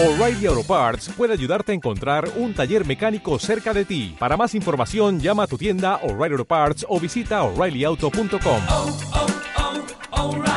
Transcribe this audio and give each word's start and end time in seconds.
O'Reilly 0.00 0.46
Auto 0.46 0.62
Parts 0.62 1.08
puede 1.08 1.32
ayudarte 1.32 1.72
a 1.72 1.74
encontrar 1.74 2.30
un 2.36 2.54
taller 2.54 2.86
mecánico 2.86 3.36
cerca 3.40 3.74
de 3.74 3.84
ti. 3.84 4.14
Para 4.16 4.36
más 4.36 4.54
información, 4.54 5.18
llama 5.18 5.42
a 5.42 5.46
tu 5.48 5.58
tienda 5.58 5.96
O'Reilly 6.04 6.34
Auto 6.34 6.44
Parts 6.44 6.86
o 6.88 7.00
visita 7.00 7.42
oreillyauto.com. 7.42 8.60
O'Reilly 10.12 10.47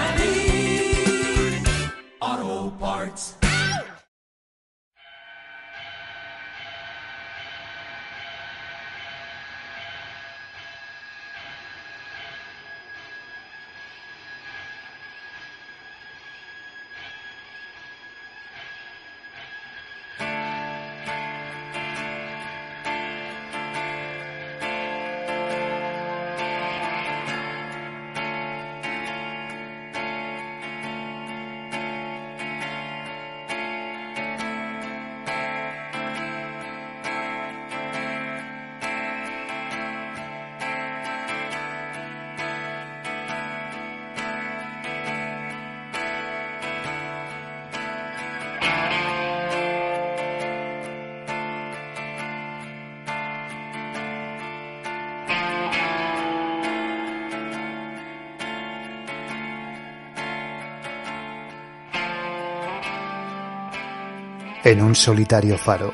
en 64.63 64.81
un 64.81 64.93
solitario 64.93 65.57
faro, 65.57 65.91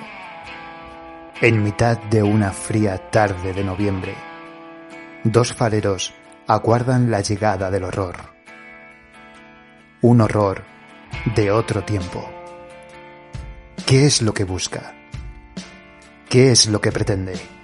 en 1.40 1.64
mitad 1.64 1.98
de 1.98 2.22
una 2.22 2.52
fría 2.52 3.10
tarde 3.10 3.54
de 3.54 3.64
noviembre, 3.64 4.14
dos 5.24 5.54
fareros 5.54 6.14
aguardan 6.48 7.10
la 7.10 7.22
llegada 7.22 7.72
del 7.72 7.86
horror. 7.86 8.36
Un 10.02 10.22
horror 10.22 10.64
de 11.36 11.50
otro 11.52 11.84
tiempo. 11.84 12.30
¿Qué 13.86 14.06
es 14.06 14.22
lo 14.22 14.34
que 14.34 14.44
busca? 14.44 14.94
¿Qué 16.28 16.52
es 16.52 16.68
lo 16.68 16.82
que 16.82 16.92
pretende? 16.92 17.57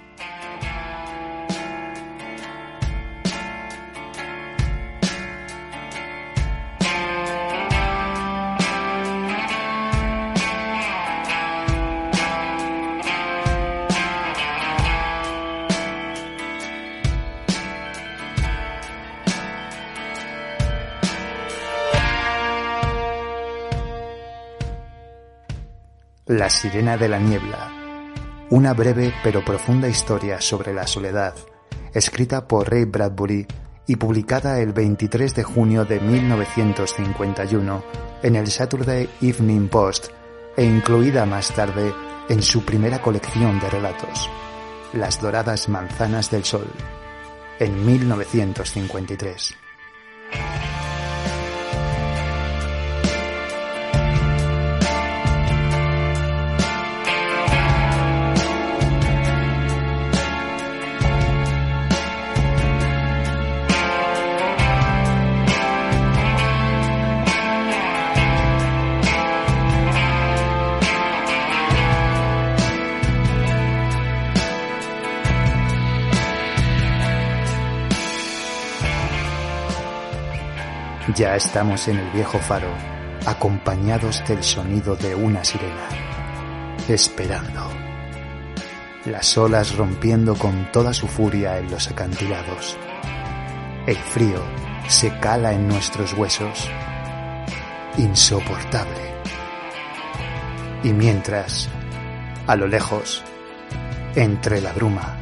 Sirena 26.54 26.96
de 26.96 27.08
la 27.08 27.18
niebla. 27.18 27.70
Una 28.50 28.72
breve 28.72 29.12
pero 29.22 29.44
profunda 29.44 29.88
historia 29.88 30.40
sobre 30.40 30.72
la 30.72 30.86
soledad, 30.86 31.34
escrita 31.92 32.48
por 32.48 32.70
Ray 32.70 32.84
Bradbury 32.84 33.46
y 33.86 33.96
publicada 33.96 34.60
el 34.60 34.72
23 34.72 35.34
de 35.34 35.42
junio 35.42 35.84
de 35.84 36.00
1951 36.00 37.84
en 38.22 38.36
el 38.36 38.46
Saturday 38.46 39.08
Evening 39.20 39.68
Post 39.68 40.06
e 40.56 40.64
incluida 40.64 41.26
más 41.26 41.52
tarde 41.52 41.92
en 42.28 42.42
su 42.42 42.64
primera 42.64 43.02
colección 43.02 43.60
de 43.60 43.68
relatos, 43.68 44.30
Las 44.94 45.20
Doradas 45.20 45.68
Manzanas 45.68 46.30
del 46.30 46.44
Sol, 46.44 46.68
en 47.58 47.84
1953. 47.84 49.63
Ya 81.14 81.36
estamos 81.36 81.86
en 81.86 81.98
el 81.98 82.10
viejo 82.10 82.40
faro, 82.40 82.74
acompañados 83.24 84.24
del 84.26 84.42
sonido 84.42 84.96
de 84.96 85.14
una 85.14 85.44
sirena, 85.44 85.88
esperando. 86.88 87.70
Las 89.04 89.38
olas 89.38 89.76
rompiendo 89.76 90.34
con 90.34 90.72
toda 90.72 90.92
su 90.92 91.06
furia 91.06 91.58
en 91.58 91.70
los 91.70 91.88
acantilados. 91.88 92.76
El 93.86 93.96
frío 93.96 94.42
se 94.88 95.16
cala 95.20 95.52
en 95.52 95.68
nuestros 95.68 96.14
huesos. 96.14 96.68
Insoportable. 97.96 99.14
Y 100.82 100.92
mientras, 100.92 101.68
a 102.48 102.56
lo 102.56 102.66
lejos, 102.66 103.22
entre 104.16 104.60
la 104.60 104.72
bruma, 104.72 105.16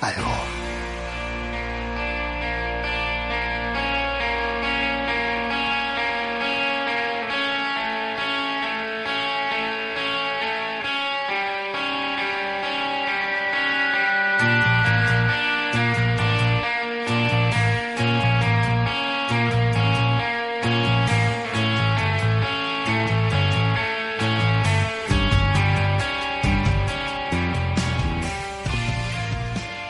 algo. 0.00 0.47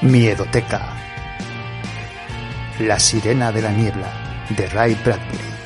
Miedoteca. 0.09 0.81
La 2.81 2.99
sirena 2.99 3.53
de 3.53 3.61
la 3.61 3.71
niebla 3.71 4.11
de 4.49 4.67
Ray 4.69 4.97
Bradbury. 5.05 5.58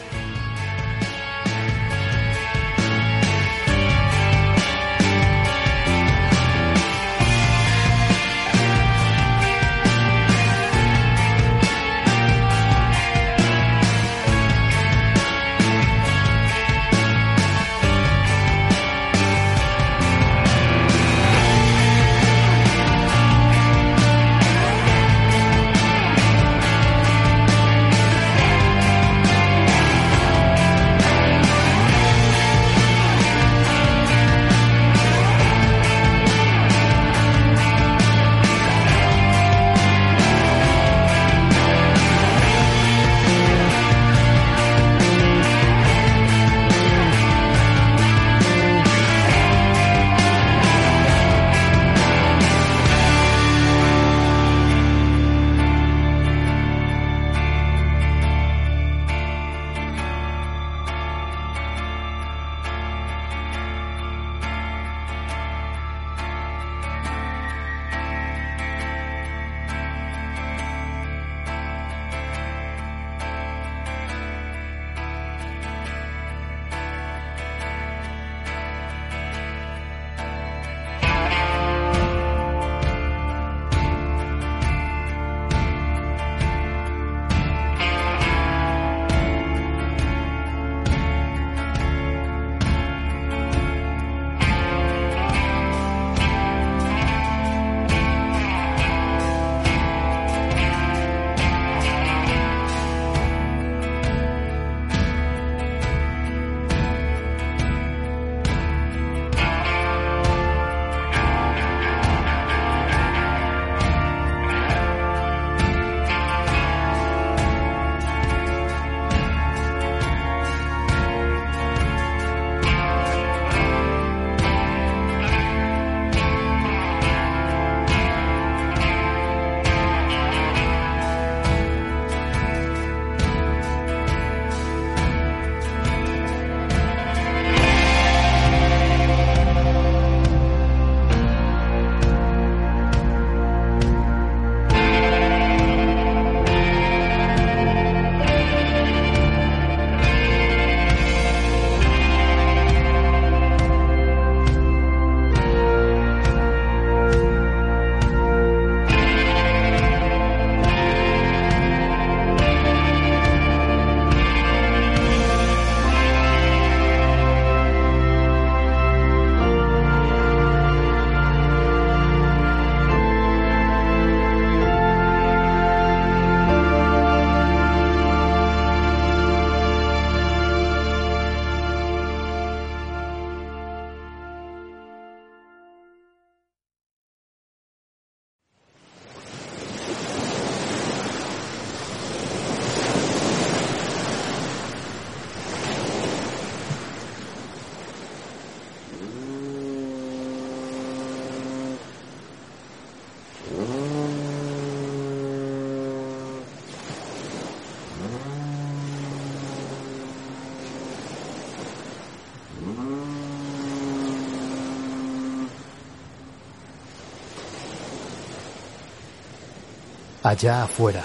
Allá 220.23 220.63
afuera, 220.63 221.03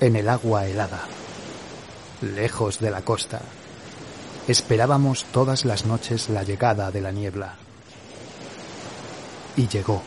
en 0.00 0.16
el 0.16 0.30
agua 0.30 0.66
helada, 0.66 1.02
lejos 2.22 2.80
de 2.80 2.90
la 2.90 3.02
costa, 3.02 3.42
esperábamos 4.46 5.24
todas 5.24 5.66
las 5.66 5.84
noches 5.84 6.30
la 6.30 6.44
llegada 6.44 6.90
de 6.90 7.02
la 7.02 7.12
niebla. 7.12 7.56
Y 9.54 9.68
llegó. 9.68 10.00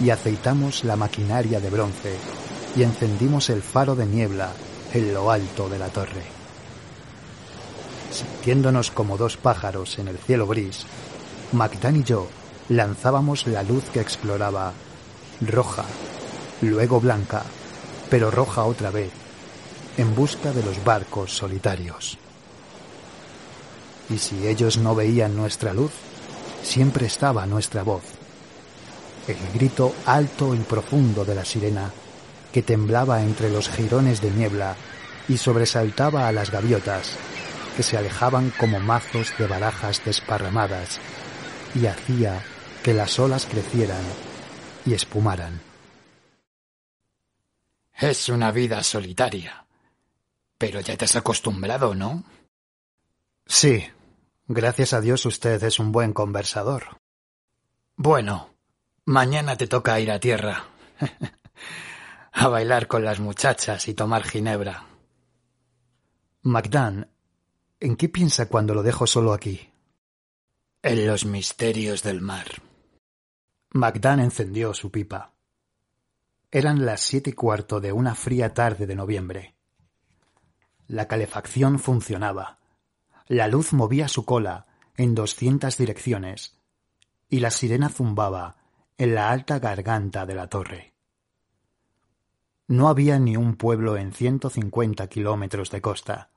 Y 0.00 0.10
aceitamos 0.10 0.82
la 0.82 0.96
maquinaria 0.96 1.60
de 1.60 1.70
bronce 1.70 2.16
y 2.74 2.82
encendimos 2.82 3.48
el 3.48 3.62
faro 3.62 3.94
de 3.94 4.06
niebla 4.06 4.50
en 4.92 5.14
lo 5.14 5.30
alto 5.30 5.68
de 5.68 5.78
la 5.78 5.90
torre. 5.90 6.24
Sintiéndonos 8.10 8.90
como 8.90 9.16
dos 9.16 9.36
pájaros 9.36 10.00
en 10.00 10.08
el 10.08 10.18
cielo 10.18 10.48
gris, 10.48 10.86
Magdan 11.52 11.96
y 11.96 12.02
yo 12.02 12.26
lanzábamos 12.68 13.46
la 13.46 13.62
luz 13.62 13.84
que 13.92 14.00
exploraba, 14.00 14.72
roja, 15.40 15.84
luego 16.60 17.00
blanca, 17.00 17.44
pero 18.10 18.30
roja 18.30 18.64
otra 18.64 18.90
vez, 18.90 19.10
en 19.96 20.14
busca 20.14 20.52
de 20.52 20.62
los 20.62 20.82
barcos 20.84 21.36
solitarios. 21.36 22.18
Y 24.08 24.18
si 24.18 24.46
ellos 24.46 24.76
no 24.76 24.94
veían 24.94 25.36
nuestra 25.36 25.72
luz, 25.72 25.92
siempre 26.62 27.06
estaba 27.06 27.46
nuestra 27.46 27.82
voz, 27.82 28.02
el 29.28 29.36
grito 29.54 29.94
alto 30.06 30.54
y 30.54 30.58
profundo 30.58 31.24
de 31.24 31.34
la 31.34 31.44
sirena 31.44 31.90
que 32.52 32.62
temblaba 32.62 33.22
entre 33.22 33.50
los 33.50 33.68
jirones 33.68 34.20
de 34.20 34.30
niebla 34.30 34.74
y 35.28 35.38
sobresaltaba 35.38 36.26
a 36.26 36.32
las 36.32 36.50
gaviotas, 36.50 37.12
que 37.76 37.84
se 37.84 37.96
alejaban 37.96 38.52
como 38.58 38.80
mazos 38.80 39.32
de 39.38 39.46
barajas 39.46 40.02
desparramadas, 40.04 40.98
y 41.74 41.86
hacía 41.86 42.42
que 42.82 42.92
las 42.94 43.18
olas 43.20 43.46
crecieran 43.46 44.02
y 44.86 44.94
espumaran. 44.94 45.60
Es 48.00 48.28
una 48.28 48.50
vida 48.50 48.82
solitaria. 48.82 49.66
Pero 50.56 50.80
ya 50.80 50.96
te 50.96 51.04
has 51.04 51.16
acostumbrado, 51.16 51.94
¿no? 51.94 52.24
Sí. 53.46 53.86
Gracias 54.46 54.94
a 54.94 55.00
Dios 55.00 55.26
usted 55.26 55.62
es 55.62 55.78
un 55.78 55.92
buen 55.92 56.12
conversador. 56.12 56.98
Bueno, 57.96 58.50
mañana 59.04 59.56
te 59.56 59.66
toca 59.66 60.00
ir 60.00 60.10
a 60.10 60.18
tierra. 60.18 60.64
a 62.32 62.48
bailar 62.48 62.86
con 62.86 63.04
las 63.04 63.20
muchachas 63.20 63.86
y 63.88 63.94
tomar 63.94 64.24
ginebra. 64.24 64.86
Magdan, 66.42 67.10
¿en 67.78 67.96
qué 67.96 68.08
piensa 68.08 68.48
cuando 68.48 68.74
lo 68.74 68.82
dejo 68.82 69.06
solo 69.06 69.32
aquí? 69.32 69.70
En 70.82 71.06
los 71.06 71.26
misterios 71.26 72.02
del 72.02 72.20
mar. 72.20 72.62
Magdan 73.72 74.18
encendió 74.18 74.74
su 74.74 74.90
pipa. 74.90 75.32
Eran 76.50 76.84
las 76.84 77.02
siete 77.02 77.30
y 77.30 77.32
cuarto 77.34 77.80
de 77.80 77.92
una 77.92 78.16
fría 78.16 78.52
tarde 78.52 78.84
de 78.84 78.96
noviembre. 78.96 79.54
La 80.88 81.06
calefacción 81.06 81.78
funcionaba. 81.78 82.58
La 83.28 83.46
luz 83.46 83.72
movía 83.72 84.08
su 84.08 84.24
cola 84.24 84.66
en 84.96 85.14
doscientas 85.14 85.78
direcciones 85.78 86.58
y 87.28 87.38
la 87.38 87.52
sirena 87.52 87.88
zumbaba 87.88 88.56
en 88.98 89.14
la 89.14 89.30
alta 89.30 89.60
garganta 89.60 90.26
de 90.26 90.34
la 90.34 90.48
torre. 90.48 90.92
No 92.66 92.88
había 92.88 93.20
ni 93.20 93.36
un 93.36 93.54
pueblo 93.54 93.96
en 93.96 94.12
ciento 94.12 94.50
cincuenta 94.50 95.06
kilómetros 95.06 95.70
de 95.70 95.80
costa, 95.80 96.30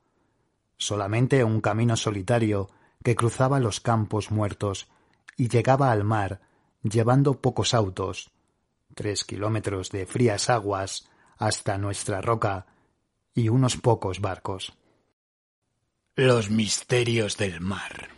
solamente 0.76 1.42
un 1.42 1.60
camino 1.60 1.96
solitario 1.96 2.70
que 3.02 3.16
cruzaba 3.16 3.58
los 3.58 3.80
campos 3.80 4.30
muertos 4.30 4.88
y 5.36 5.48
llegaba 5.48 5.90
al 5.90 6.04
mar 6.04 6.40
llevando 6.84 7.40
pocos 7.40 7.74
autos, 7.74 8.30
tres 8.94 9.24
kilómetros 9.24 9.90
de 9.90 10.06
frías 10.06 10.50
aguas 10.50 11.08
hasta 11.36 11.78
nuestra 11.78 12.20
roca 12.20 12.66
y 13.34 13.48
unos 13.48 13.76
pocos 13.76 14.20
barcos. 14.20 14.74
Los 16.14 16.50
misterios 16.50 17.36
del 17.36 17.60
mar. 17.60 18.10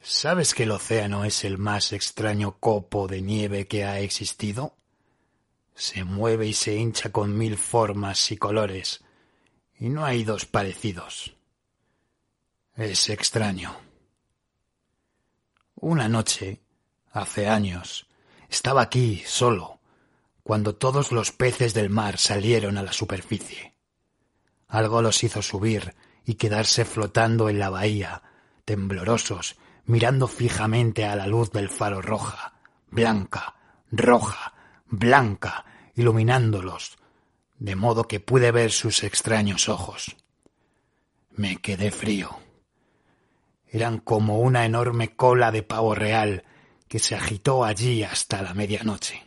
¿Sabes 0.00 0.54
que 0.54 0.64
el 0.64 0.72
océano 0.72 1.24
es 1.24 1.44
el 1.44 1.56
más 1.56 1.92
extraño 1.92 2.58
copo 2.58 3.06
de 3.06 3.22
nieve 3.22 3.66
que 3.66 3.84
ha 3.84 4.00
existido? 4.00 4.76
Se 5.74 6.04
mueve 6.04 6.46
y 6.46 6.52
se 6.52 6.74
hincha 6.74 7.12
con 7.12 7.36
mil 7.36 7.56
formas 7.56 8.30
y 8.32 8.36
colores, 8.36 9.04
y 9.78 9.88
no 9.88 10.04
hay 10.04 10.24
dos 10.24 10.46
parecidos. 10.46 11.36
Es 12.74 13.08
extraño. 13.08 13.76
Una 15.76 16.08
noche, 16.08 16.63
hace 17.14 17.48
años, 17.48 18.06
estaba 18.48 18.82
aquí 18.82 19.22
solo, 19.24 19.80
cuando 20.42 20.74
todos 20.74 21.12
los 21.12 21.30
peces 21.30 21.72
del 21.72 21.88
mar 21.88 22.18
salieron 22.18 22.76
a 22.76 22.82
la 22.82 22.92
superficie. 22.92 23.74
Algo 24.68 25.00
los 25.00 25.22
hizo 25.22 25.40
subir 25.40 25.94
y 26.24 26.34
quedarse 26.34 26.84
flotando 26.84 27.48
en 27.48 27.60
la 27.60 27.70
bahía, 27.70 28.22
temblorosos, 28.64 29.56
mirando 29.86 30.26
fijamente 30.26 31.04
a 31.04 31.14
la 31.14 31.26
luz 31.26 31.52
del 31.52 31.70
faro 31.70 32.02
roja, 32.02 32.54
blanca, 32.90 33.54
roja, 33.92 34.54
blanca, 34.86 35.64
iluminándolos, 35.94 36.98
de 37.58 37.76
modo 37.76 38.08
que 38.08 38.18
pude 38.18 38.50
ver 38.50 38.72
sus 38.72 39.04
extraños 39.04 39.68
ojos. 39.68 40.16
Me 41.30 41.56
quedé 41.58 41.92
frío. 41.92 42.36
Eran 43.68 43.98
como 43.98 44.40
una 44.40 44.64
enorme 44.64 45.14
cola 45.14 45.52
de 45.52 45.62
pavo 45.62 45.94
real 45.94 46.44
que 46.88 46.98
se 46.98 47.14
agitó 47.14 47.64
allí 47.64 48.02
hasta 48.02 48.42
la 48.42 48.54
medianoche. 48.54 49.24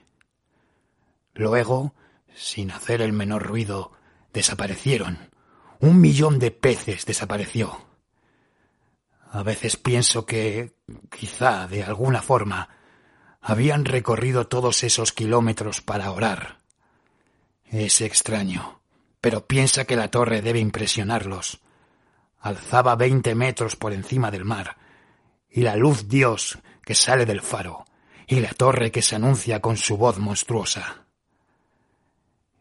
Luego, 1.33 1.93
sin 2.35 2.71
hacer 2.71 3.01
el 3.01 3.13
menor 3.13 3.43
ruido, 3.43 3.91
desaparecieron. 4.33 5.31
Un 5.79 6.01
millón 6.01 6.39
de 6.39 6.51
peces 6.51 7.05
desapareció. 7.05 7.85
A 9.31 9.43
veces 9.43 9.77
pienso 9.77 10.25
que, 10.25 10.73
quizá 11.09 11.67
de 11.67 11.83
alguna 11.83 12.21
forma, 12.21 12.69
habían 13.41 13.85
recorrido 13.85 14.47
todos 14.47 14.83
esos 14.83 15.11
kilómetros 15.11 15.81
para 15.81 16.11
orar. 16.11 16.59
Es 17.65 18.01
extraño, 18.01 18.81
pero 19.21 19.45
piensa 19.45 19.85
que 19.85 19.95
la 19.95 20.09
torre 20.09 20.41
debe 20.41 20.59
impresionarlos. 20.59 21.59
Alzaba 22.39 22.95
veinte 22.95 23.35
metros 23.35 23.75
por 23.75 23.93
encima 23.93 24.31
del 24.31 24.45
mar, 24.45 24.77
y 25.49 25.61
la 25.61 25.75
luz 25.75 26.07
Dios 26.07 26.59
que 26.87 26.95
sale 26.95 27.25
del 27.25 27.41
faro, 27.41 27.83
y 28.25 28.39
la 28.39 28.53
torre 28.53 28.93
que 28.93 29.01
se 29.01 29.17
anuncia 29.17 29.59
con 29.59 29.75
su 29.75 29.97
voz 29.97 30.19
monstruosa. 30.19 31.05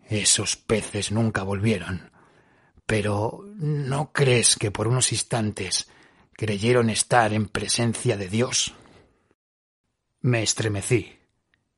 Esos 0.09 0.57
peces 0.57 1.13
nunca 1.13 1.45
volvieron, 1.45 2.11
pero 2.87 3.45
¿no 3.55 4.11
crees 4.13 4.57
que 4.57 4.73
por 4.73 4.89
unos 4.89 5.13
instantes 5.13 5.89
creyeron 6.33 6.91
estar 6.91 7.33
en 7.33 7.47
presencia 7.47 8.17
de 8.17 8.29
Dios? 8.29 8.75
Me 10.23 10.43
estremecí. 10.43 11.21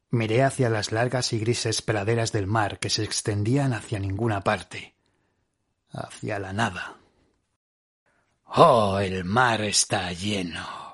Miré 0.08 0.42
hacia 0.42 0.70
las 0.70 0.90
largas 0.90 1.34
y 1.34 1.40
grises 1.40 1.82
praderas 1.82 2.32
del 2.32 2.46
mar 2.46 2.78
que 2.78 2.88
se 2.88 3.04
extendían 3.04 3.74
hacia 3.74 3.98
ninguna 3.98 4.40
parte, 4.40 4.94
hacia 5.90 6.38
la 6.38 6.54
nada. 6.54 6.96
Oh, 8.46 9.00
el 9.00 9.26
mar 9.26 9.60
está 9.60 10.10
lleno. 10.12 10.87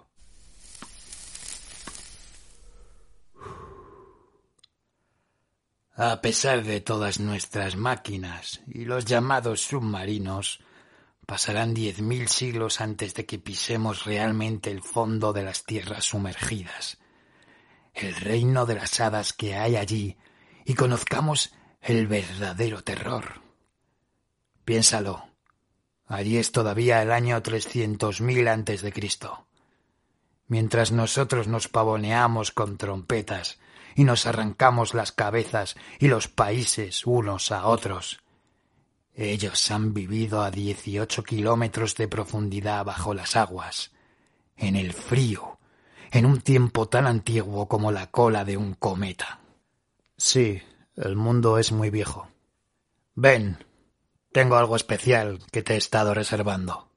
A 5.96 6.20
pesar 6.20 6.64
de 6.64 6.80
todas 6.80 7.20
nuestras 7.20 7.76
máquinas 7.76 8.62
y 8.66 8.84
los 8.84 9.04
llamados 9.04 9.60
submarinos, 9.60 10.60
pasarán 11.26 11.74
diez 11.74 12.00
mil 12.00 12.28
siglos 12.28 12.80
antes 12.80 13.14
de 13.14 13.26
que 13.26 13.38
pisemos 13.38 14.04
realmente 14.04 14.70
el 14.70 14.82
fondo 14.82 15.32
de 15.32 15.44
las 15.44 15.64
tierras 15.64 16.04
sumergidas 16.04 16.98
el 17.94 18.14
reino 18.16 18.66
de 18.66 18.74
las 18.74 19.00
hadas 19.00 19.32
que 19.32 19.54
hay 19.54 19.76
allí 19.76 20.16
y 20.64 20.74
conozcamos 20.74 21.54
el 21.80 22.06
verdadero 22.06 22.82
terror. 22.82 23.42
Piénsalo. 24.64 25.24
Allí 26.06 26.38
es 26.38 26.52
todavía 26.52 27.02
el 27.02 27.12
año 27.12 27.40
trescientos 27.42 28.20
mil 28.20 28.48
antes 28.48 28.82
de 28.82 28.92
Cristo. 28.92 29.46
Mientras 30.48 30.92
nosotros 30.92 31.46
nos 31.46 31.68
pavoneamos 31.68 32.50
con 32.50 32.76
trompetas 32.76 33.58
y 33.94 34.04
nos 34.04 34.26
arrancamos 34.26 34.94
las 34.94 35.12
cabezas 35.12 35.76
y 35.98 36.08
los 36.08 36.28
países 36.28 37.06
unos 37.06 37.52
a 37.52 37.66
otros. 37.66 38.20
Ellos 39.14 39.70
han 39.70 39.94
vivido 39.94 40.42
a 40.42 40.50
dieciocho 40.50 41.22
kilómetros 41.22 41.94
de 41.94 42.08
profundidad 42.08 42.84
bajo 42.84 43.14
las 43.14 43.36
aguas, 43.36 43.92
en 44.56 44.76
el 44.76 44.92
frío 44.92 45.58
en 46.14 46.26
un 46.26 46.40
tiempo 46.40 46.86
tan 46.86 47.08
antiguo 47.08 47.66
como 47.66 47.90
la 47.90 48.06
cola 48.06 48.44
de 48.44 48.56
un 48.56 48.74
cometa. 48.74 49.40
Sí, 50.16 50.62
el 50.94 51.16
mundo 51.16 51.58
es 51.58 51.72
muy 51.72 51.90
viejo. 51.90 52.28
Ven, 53.16 53.58
tengo 54.32 54.54
algo 54.54 54.76
especial 54.76 55.40
que 55.50 55.62
te 55.64 55.74
he 55.74 55.76
estado 55.76 56.14
reservando. 56.14 56.88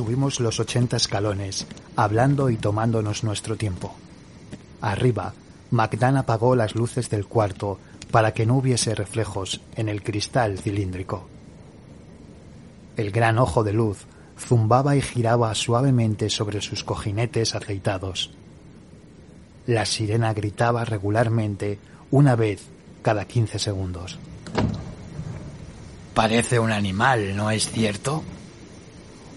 Subimos 0.00 0.40
los 0.40 0.58
ochenta 0.60 0.96
escalones, 0.96 1.66
hablando 1.94 2.48
y 2.48 2.56
tomándonos 2.56 3.22
nuestro 3.22 3.58
tiempo. 3.58 3.94
Arriba, 4.80 5.34
Magdan 5.70 6.16
apagó 6.16 6.56
las 6.56 6.74
luces 6.74 7.10
del 7.10 7.26
cuarto 7.26 7.78
para 8.10 8.32
que 8.32 8.46
no 8.46 8.56
hubiese 8.56 8.94
reflejos 8.94 9.60
en 9.76 9.90
el 9.90 10.02
cristal 10.02 10.58
cilíndrico. 10.58 11.28
El 12.96 13.10
gran 13.10 13.38
ojo 13.38 13.62
de 13.62 13.74
luz 13.74 14.06
zumbaba 14.38 14.96
y 14.96 15.02
giraba 15.02 15.54
suavemente 15.54 16.30
sobre 16.30 16.62
sus 16.62 16.82
cojinetes 16.82 17.54
aceitados. 17.54 18.30
La 19.66 19.84
sirena 19.84 20.32
gritaba 20.32 20.86
regularmente 20.86 21.78
una 22.10 22.36
vez 22.36 22.62
cada 23.02 23.26
quince 23.26 23.58
segundos. 23.58 24.18
Parece 26.14 26.58
un 26.58 26.72
animal, 26.72 27.36
¿no 27.36 27.50
es 27.50 27.68
cierto? 27.68 28.24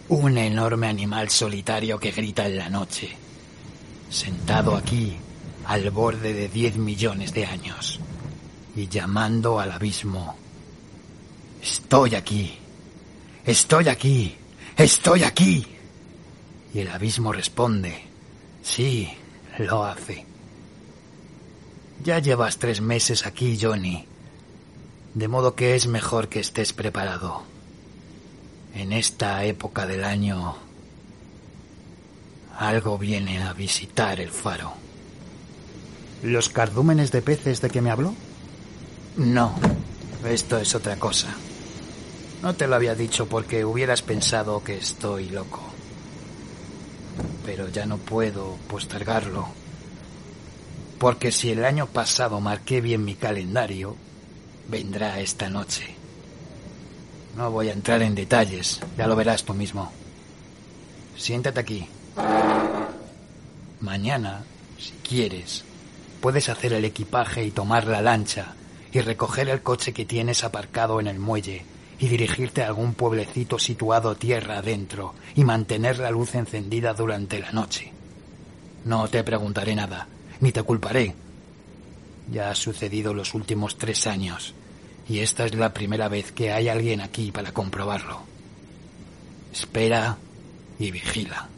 Un 0.10 0.38
enorme 0.38 0.88
animal 0.88 1.29
solitario 1.29 1.98
que 1.98 2.12
grita 2.12 2.45
en 2.45 2.57
la 2.57 2.69
noche, 2.69 3.15
sentado 4.10 4.75
aquí 4.75 5.17
al 5.65 5.89
borde 5.91 6.33
de 6.33 6.50
diez 6.50 6.75
millones 6.75 7.33
de 7.33 7.45
años 7.45 8.01
y 8.75 8.88
llamando 8.88 9.60
al 9.60 9.72
abismo. 9.72 10.36
Estoy 11.62 12.15
aquí, 12.15 12.53
estoy 13.45 13.88
aquí, 13.88 14.36
estoy 14.75 15.24
aquí. 15.24 15.65
Y 16.74 16.79
el 16.79 16.89
abismo 16.89 17.31
responde, 17.31 18.03
sí, 18.62 19.10
lo 19.60 19.86
hace. 19.86 20.25
Ya 22.03 22.19
llevas 22.19 22.57
tres 22.57 22.81
meses 22.81 23.25
aquí, 23.25 23.57
Johnny, 23.60 24.05
de 25.13 25.27
modo 25.29 25.55
que 25.55 25.75
es 25.75 25.88
mejor 25.88 26.27
que 26.27 26.41
estés 26.41 26.74
preparado. 26.74 27.52
En 28.75 28.92
esta 28.92 29.44
época 29.46 29.86
del 29.86 30.03
año, 30.03 30.56
algo 32.58 32.98
viene 32.98 33.44
a 33.44 33.53
visitar 33.53 34.20
el 34.20 34.30
faro. 34.30 34.74
¿Los 36.24 36.50
cardúmenes 36.50 37.12
de 37.12 37.22
peces 37.22 37.62
de 37.62 37.70
que 37.70 37.82
me 37.82 37.92
habló? 37.92 38.15
No, 39.18 39.53
esto 40.25 40.58
es 40.58 40.74
otra 40.74 40.96
cosa. 40.96 41.27
No 42.42 42.56
te 42.56 42.68
lo 42.68 42.75
había 42.75 42.96
dicho 42.96 43.27
porque 43.27 43.63
hubieras 43.63 44.01
pensado 44.01 44.63
que 44.63 44.77
estoy 44.77 45.30
loco. 45.30 45.62
Pero 47.46 47.70
ya 47.70 47.86
no 47.86 47.98
puedo 47.98 48.58
postergarlo. 48.68 49.48
Porque 50.98 51.32
si 51.32 51.51
el 51.51 51.63
año 51.63 51.88
pasado 51.88 52.39
marqué 52.39 52.82
bien 52.82 53.06
mi 53.06 53.15
calendario, 53.15 53.96
vendrá 54.68 55.20
esta 55.20 55.50
noche. 55.50 56.02
No 57.36 57.50
voy 57.50 57.70
a 57.70 57.74
entrar 57.74 58.02
en 58.04 58.13
detalles, 58.13 58.80
ya 58.98 59.08
lo 59.08 59.16
verás 59.16 59.44
tú 59.44 59.54
mismo. 59.54 59.92
Siéntate 61.18 61.60
aquí. 61.60 61.88
Mañana, 63.80 64.44
si 64.78 64.92
quieres, 65.08 65.63
puedes 66.22 66.50
hacer 66.50 66.74
el 66.74 66.86
equipaje 66.86 67.44
y 67.44 67.52
tomar 67.52 67.88
la 67.88 68.02
lancha 68.02 68.54
y 68.92 69.00
recoger 69.02 69.50
el 69.50 69.62
coche 69.62 69.94
que 69.94 70.06
tienes 70.06 70.44
aparcado 70.44 71.00
en 71.00 71.08
el 71.08 71.18
muelle 71.18 71.66
y 71.98 72.08
dirigirte 72.08 72.62
a 72.62 72.68
algún 72.68 72.94
pueblecito 72.94 73.58
situado 73.58 74.16
tierra 74.16 74.60
adentro 74.60 75.16
y 75.36 75.44
mantener 75.44 75.98
la 75.98 76.12
luz 76.12 76.36
encendida 76.36 76.94
durante 76.94 77.40
la 77.40 77.52
noche. 77.52 77.92
No 78.86 79.08
te 79.08 79.24
preguntaré 79.24 79.74
nada, 79.75 80.08
ni 80.40 80.52
te 80.52 80.62
culparé. 80.62 81.16
Ya 82.32 82.52
ha 82.52 82.56
sucedido 82.56 83.13
los 83.13 83.34
últimos 83.34 83.78
tres 83.78 84.06
años 84.06 84.54
y 85.07 85.19
esta 85.19 85.45
es 85.45 85.55
la 85.55 85.74
primera 85.74 86.07
vez 86.07 86.31
que 86.31 86.51
hay 86.51 86.69
alguien 86.69 87.01
aquí 87.01 87.31
para 87.31 87.51
comprobarlo. 87.51 88.22
Espera 89.51 90.17
y 90.79 90.91
vigila. 90.91 91.50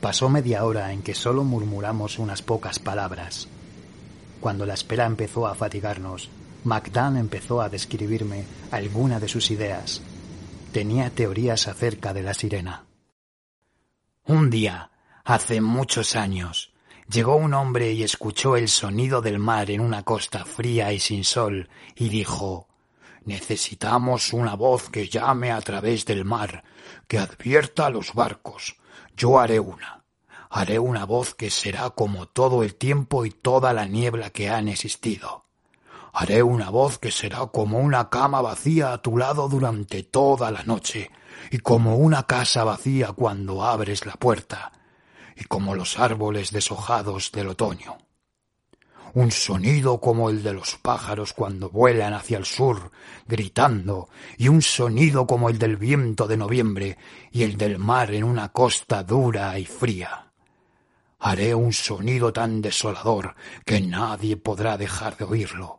Pasó 0.00 0.28
media 0.28 0.64
hora 0.64 0.92
en 0.92 1.02
que 1.02 1.14
solo 1.14 1.44
murmuramos 1.44 2.18
unas 2.18 2.42
pocas 2.42 2.78
palabras. 2.78 3.48
Cuando 4.40 4.66
la 4.66 4.74
espera 4.74 5.06
empezó 5.06 5.46
a 5.46 5.54
fatigarnos, 5.54 6.28
Magdan 6.64 7.16
empezó 7.16 7.62
a 7.62 7.70
describirme 7.70 8.44
alguna 8.70 9.18
de 9.18 9.28
sus 9.28 9.50
ideas. 9.50 10.02
Tenía 10.72 11.08
teorías 11.08 11.68
acerca 11.68 12.12
de 12.12 12.22
la 12.22 12.34
sirena. 12.34 12.84
Un 14.26 14.50
día, 14.50 14.90
hace 15.24 15.62
muchos 15.62 16.16
años, 16.16 16.73
llegó 17.08 17.36
un 17.36 17.54
hombre 17.54 17.92
y 17.92 18.02
escuchó 18.02 18.56
el 18.56 18.68
sonido 18.68 19.20
del 19.20 19.38
mar 19.38 19.70
en 19.70 19.80
una 19.80 20.02
costa 20.02 20.44
fría 20.44 20.92
y 20.92 21.00
sin 21.00 21.24
sol, 21.24 21.68
y 21.94 22.08
dijo 22.08 22.68
Necesitamos 23.24 24.32
una 24.32 24.54
voz 24.54 24.90
que 24.90 25.08
llame 25.08 25.50
a 25.50 25.60
través 25.60 26.04
del 26.04 26.24
mar, 26.24 26.62
que 27.08 27.18
advierta 27.18 27.86
a 27.86 27.90
los 27.90 28.12
barcos. 28.12 28.76
Yo 29.16 29.38
haré 29.38 29.60
una. 29.60 30.04
Haré 30.50 30.78
una 30.78 31.04
voz 31.06 31.34
que 31.34 31.50
será 31.50 31.90
como 31.90 32.26
todo 32.26 32.62
el 32.62 32.74
tiempo 32.74 33.24
y 33.24 33.30
toda 33.30 33.72
la 33.72 33.86
niebla 33.86 34.30
que 34.30 34.50
han 34.50 34.68
existido. 34.68 35.46
Haré 36.12 36.42
una 36.42 36.70
voz 36.70 36.98
que 36.98 37.10
será 37.10 37.46
como 37.46 37.78
una 37.78 38.08
cama 38.10 38.40
vacía 38.40 38.92
a 38.92 39.02
tu 39.02 39.16
lado 39.16 39.48
durante 39.48 40.02
toda 40.02 40.50
la 40.50 40.62
noche, 40.62 41.10
y 41.50 41.58
como 41.58 41.96
una 41.96 42.24
casa 42.24 42.62
vacía 42.62 43.12
cuando 43.12 43.64
abres 43.64 44.04
la 44.06 44.12
puerta 44.12 44.70
y 45.36 45.44
como 45.44 45.74
los 45.74 45.98
árboles 45.98 46.50
deshojados 46.50 47.32
del 47.32 47.48
otoño. 47.48 47.98
Un 49.14 49.30
sonido 49.30 50.00
como 50.00 50.28
el 50.28 50.42
de 50.42 50.52
los 50.52 50.74
pájaros 50.74 51.32
cuando 51.32 51.70
vuelan 51.70 52.14
hacia 52.14 52.36
el 52.36 52.44
sur, 52.44 52.90
gritando, 53.26 54.08
y 54.36 54.48
un 54.48 54.60
sonido 54.60 55.26
como 55.26 55.48
el 55.48 55.58
del 55.58 55.76
viento 55.76 56.26
de 56.26 56.36
noviembre 56.36 56.98
y 57.30 57.44
el 57.44 57.56
del 57.56 57.78
mar 57.78 58.12
en 58.12 58.24
una 58.24 58.48
costa 58.48 59.04
dura 59.04 59.56
y 59.56 59.66
fría. 59.66 60.32
Haré 61.20 61.54
un 61.54 61.72
sonido 61.72 62.32
tan 62.32 62.60
desolador 62.60 63.36
que 63.64 63.80
nadie 63.80 64.36
podrá 64.36 64.76
dejar 64.76 65.16
de 65.16 65.24
oírlo, 65.24 65.78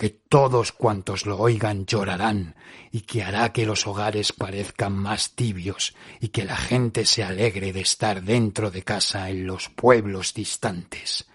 que 0.00 0.08
todos 0.08 0.72
cuantos 0.72 1.26
lo 1.26 1.36
oigan 1.38 1.84
llorarán 1.84 2.54
y 2.90 3.02
que 3.02 3.22
hará 3.22 3.52
que 3.52 3.66
los 3.66 3.86
hogares 3.86 4.32
parezcan 4.32 4.94
más 4.94 5.32
tibios 5.32 5.94
y 6.20 6.28
que 6.28 6.46
la 6.46 6.56
gente 6.56 7.04
se 7.04 7.22
alegre 7.22 7.74
de 7.74 7.82
estar 7.82 8.22
dentro 8.22 8.70
de 8.70 8.82
casa 8.82 9.28
en 9.28 9.46
los 9.46 9.68
pueblos 9.68 10.32
distantes. 10.32 11.28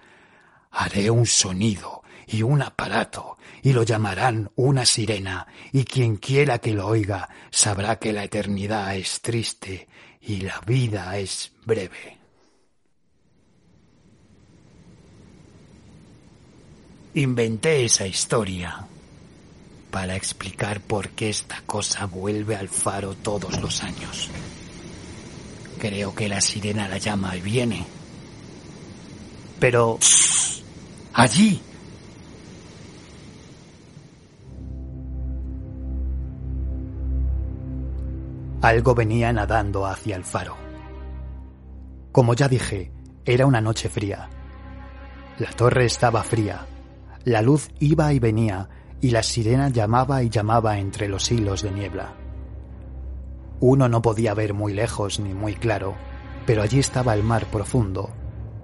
Haré 0.71 1.11
un 1.11 1.27
sonido 1.27 2.01
y 2.25 2.41
un 2.41 2.63
aparato 2.63 3.37
y 3.61 3.71
lo 3.71 3.83
llamarán 3.83 4.49
una 4.55 4.87
sirena 4.87 5.45
y 5.71 5.83
quien 5.83 6.15
quiera 6.15 6.57
que 6.57 6.73
lo 6.73 6.87
oiga 6.87 7.29
sabrá 7.51 7.99
que 7.99 8.13
la 8.13 8.23
eternidad 8.23 8.95
es 8.95 9.21
triste 9.21 9.87
y 10.19 10.37
la 10.37 10.59
vida 10.61 11.15
es 11.19 11.51
breve. 11.65 12.24
Inventé 17.17 17.85
esa 17.85 18.05
historia 18.05 18.87
para 19.89 20.17
explicar 20.17 20.81
por 20.81 21.11
qué 21.11 21.29
esta 21.29 21.61
cosa 21.65 22.07
vuelve 22.07 22.57
al 22.57 22.67
faro 22.67 23.13
todos 23.15 23.61
los 23.61 23.83
años. 23.83 24.29
Creo 25.79 26.13
que 26.13 26.27
la 26.27 26.41
sirena 26.41 26.89
la 26.89 26.97
llama 26.97 27.37
y 27.37 27.39
viene. 27.39 27.85
Pero... 29.61 29.97
Allí. 31.13 31.61
Algo 38.61 38.93
venía 38.93 39.31
nadando 39.31 39.85
hacia 39.85 40.17
el 40.17 40.25
faro. 40.25 40.57
Como 42.11 42.33
ya 42.33 42.49
dije, 42.49 42.91
era 43.23 43.45
una 43.45 43.61
noche 43.61 43.87
fría. 43.87 44.29
La 45.39 45.51
torre 45.51 45.85
estaba 45.85 46.21
fría. 46.21 46.67
La 47.25 47.41
luz 47.41 47.69
iba 47.79 48.13
y 48.13 48.19
venía 48.19 48.69
y 49.01 49.09
la 49.09 49.23
sirena 49.23 49.69
llamaba 49.69 50.21
y 50.21 50.29
llamaba 50.29 50.77
entre 50.77 51.07
los 51.07 51.31
hilos 51.31 51.63
de 51.63 51.71
niebla. 51.71 52.13
Uno 53.59 53.89
no 53.89 54.03
podía 54.03 54.35
ver 54.35 54.53
muy 54.53 54.73
lejos 54.73 55.19
ni 55.19 55.33
muy 55.33 55.55
claro, 55.55 55.95
pero 56.45 56.61
allí 56.61 56.77
estaba 56.77 57.15
el 57.15 57.23
mar 57.23 57.47
profundo, 57.47 58.11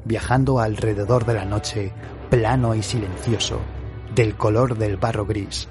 viajando 0.06 0.60
alrededor 0.60 1.26
de 1.26 1.34
la 1.34 1.46
noche, 1.46 1.92
plano 2.30 2.76
y 2.76 2.84
silencioso, 2.84 3.60
del 4.14 4.36
color 4.36 4.78
del 4.78 4.98
barro 4.98 5.26
gris. 5.26 5.68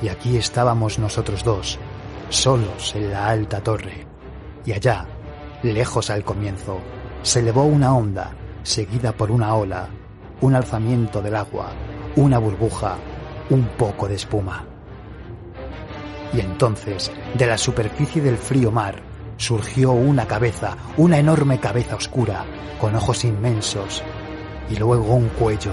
Y 0.00 0.08
aquí 0.08 0.38
estábamos 0.38 0.98
nosotros 0.98 1.44
dos, 1.44 1.78
solos 2.30 2.94
en 2.94 3.10
la 3.10 3.28
alta 3.28 3.62
torre. 3.62 4.06
Y 4.64 4.72
allá, 4.72 5.06
lejos 5.62 6.08
al 6.08 6.24
comienzo, 6.24 6.78
se 7.22 7.40
elevó 7.40 7.64
una 7.64 7.94
onda, 7.94 8.30
seguida 8.62 9.12
por 9.12 9.30
una 9.30 9.54
ola, 9.54 9.90
un 10.40 10.54
alzamiento 10.54 11.20
del 11.20 11.36
agua, 11.36 11.72
una 12.16 12.38
burbuja, 12.38 12.96
un 13.50 13.64
poco 13.76 14.08
de 14.08 14.16
espuma. 14.16 14.64
Y 16.32 16.40
entonces, 16.40 17.10
de 17.34 17.46
la 17.46 17.56
superficie 17.56 18.20
del 18.20 18.36
frío 18.36 18.70
mar, 18.70 19.02
surgió 19.36 19.92
una 19.92 20.26
cabeza, 20.26 20.76
una 20.96 21.18
enorme 21.18 21.58
cabeza 21.58 21.96
oscura, 21.96 22.44
con 22.80 22.94
ojos 22.94 23.24
inmensos, 23.24 24.02
y 24.68 24.76
luego 24.76 25.14
un 25.14 25.28
cuello, 25.28 25.72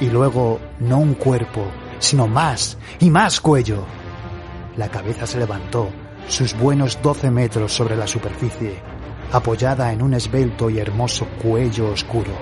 y 0.00 0.08
luego 0.08 0.60
no 0.78 0.98
un 0.98 1.14
cuerpo, 1.14 1.66
sino 1.98 2.26
más 2.26 2.78
y 3.00 3.10
más 3.10 3.40
cuello. 3.40 3.84
La 4.76 4.88
cabeza 4.88 5.26
se 5.26 5.38
levantó, 5.38 5.90
sus 6.28 6.56
buenos 6.56 7.02
12 7.02 7.30
metros 7.30 7.72
sobre 7.72 7.96
la 7.96 8.06
superficie, 8.06 8.78
apoyada 9.32 9.92
en 9.92 10.00
un 10.00 10.14
esbelto 10.14 10.70
y 10.70 10.78
hermoso 10.78 11.26
cuello 11.42 11.90
oscuro. 11.90 12.32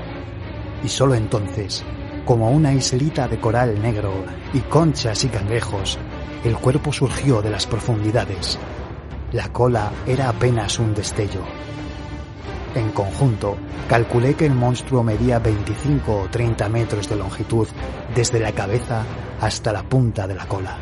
Y 0.85 0.89
solo 0.89 1.15
entonces, 1.15 1.85
como 2.29 2.51
una 2.51 2.75
islita 2.75 3.27
de 3.27 3.41
coral 3.41 3.81
negro 3.81 4.13
y 4.53 4.61
conchas 4.61 5.25
y 5.25 5.29
cangrejos, 5.29 5.99
el 6.45 6.59
cuerpo 6.59 6.93
surgió 6.93 7.41
de 7.41 7.49
las 7.49 7.67
profundidades. 7.67 8.59
La 9.33 9.51
cola 9.51 9.91
era 10.07 10.29
apenas 10.29 10.79
un 10.79 10.93
destello. 10.93 11.41
En 12.75 12.91
conjunto, 12.91 13.57
calculé 13.89 14.35
que 14.35 14.45
el 14.45 14.55
monstruo 14.55 15.03
medía 15.03 15.39
25 15.39 16.15
o 16.15 16.29
30 16.29 16.69
metros 16.69 17.09
de 17.09 17.17
longitud 17.17 17.67
desde 18.15 18.41
la 18.41 18.53
cabeza 18.53 19.07
hasta 19.41 19.73
la 19.73 19.83
punta 19.83 20.27
de 20.27 20.35
la 20.35 20.47
cola. 20.47 20.77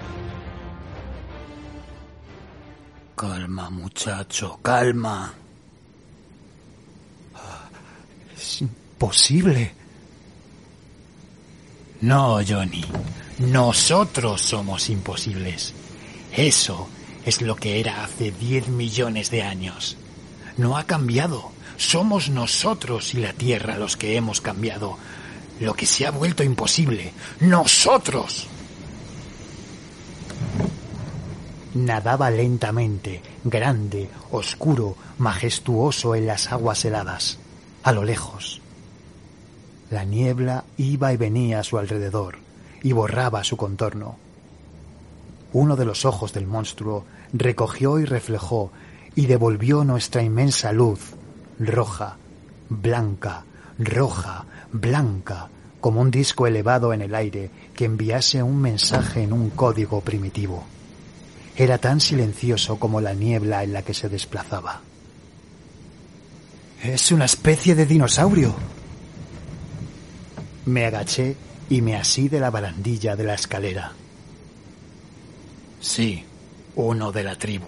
Calma, 3.15 3.71
muchacho, 3.71 4.59
calma. 4.61 5.33
Es 8.37 8.63
imposible. 8.63 9.86
No, 12.07 12.39
Johnny. 12.47 12.85
Nosotros 13.39 14.41
somos 14.41 14.91
imposibles. 14.91 15.75
Eso 16.37 16.89
es 17.25 17.43
lo 17.43 17.57
que 17.57 17.81
era 17.81 18.05
hace 18.05 18.31
10 18.31 18.69
millones 18.69 19.33
de 19.33 19.43
años. 19.43 19.97
No 20.57 20.77
ha 20.77 20.85
cambiado. 20.85 21.51
Somos 21.77 22.29
nosotros 22.31 23.13
y 23.15 23.17
la 23.17 23.33
Tierra 23.33 23.77
los 23.77 23.97
que 23.97 24.17
hemos 24.17 24.41
cambiado. 24.41 24.97
Lo 25.59 25.75
que 25.75 25.85
se 25.85 26.07
ha 26.07 26.13
vuelto 26.13 26.45
imposible. 26.45 27.13
Nosotros. 27.41 28.47
Nadaba 31.75 32.31
lentamente, 32.31 33.21
grande, 33.43 34.09
oscuro, 34.31 34.97
majestuoso 35.19 36.15
en 36.15 36.29
las 36.29 36.53
aguas 36.53 36.85
heladas, 36.85 37.41
a 37.83 37.91
lo 37.91 38.05
lejos. 38.05 38.61
La 39.91 40.05
niebla 40.05 40.65
iba 40.77 41.13
y 41.13 41.17
venía 41.17 41.61
a 41.61 41.65
su 41.65 41.79
alrededor 41.79 42.39
y 42.83 42.93
borraba 42.93 43.45
su 43.45 43.57
contorno. 43.57 44.17
Uno 45.53 45.77
de 45.77 45.85
los 45.85 46.05
ojos 46.05 46.33
del 46.33 46.47
monstruo 46.47 47.05
recogió 47.33 47.99
y 47.99 48.05
reflejó 48.05 48.71
y 49.15 49.27
devolvió 49.27 49.85
nuestra 49.85 50.23
inmensa 50.23 50.73
luz, 50.73 51.15
roja, 51.59 52.17
blanca, 52.69 53.45
roja, 53.79 54.45
blanca, 54.73 55.49
como 55.81 56.01
un 56.01 56.11
disco 56.11 56.47
elevado 56.47 56.93
en 56.93 57.03
el 57.03 57.15
aire 57.15 57.51
que 57.75 57.85
enviase 57.85 58.43
un 58.43 58.61
mensaje 58.61 59.23
en 59.23 59.33
un 59.33 59.51
código 59.51 60.01
primitivo. 60.01 60.65
Era 61.57 61.79
tan 61.79 62.01
silencioso 62.01 62.79
como 62.79 63.01
la 63.01 63.15
niebla 63.15 63.63
en 63.63 63.73
la 63.73 63.83
que 63.83 63.95
se 63.95 64.09
desplazaba. 64.09 64.81
Es 66.83 67.11
una 67.13 67.25
especie 67.25 67.75
de 67.75 67.87
dinosaurio. 67.87 68.55
Me 70.67 70.85
agaché 70.85 71.37
y 71.71 71.81
me 71.81 71.97
así 71.97 72.29
de 72.29 72.41
la 72.41 72.51
barandilla 72.51 73.17
de 73.17 73.25
la 73.25 73.35
escalera. 73.35 73.93
Sí, 75.81 76.25
uno 76.75 77.13
de 77.13 77.23
la 77.25 77.37
tribu. 77.37 77.67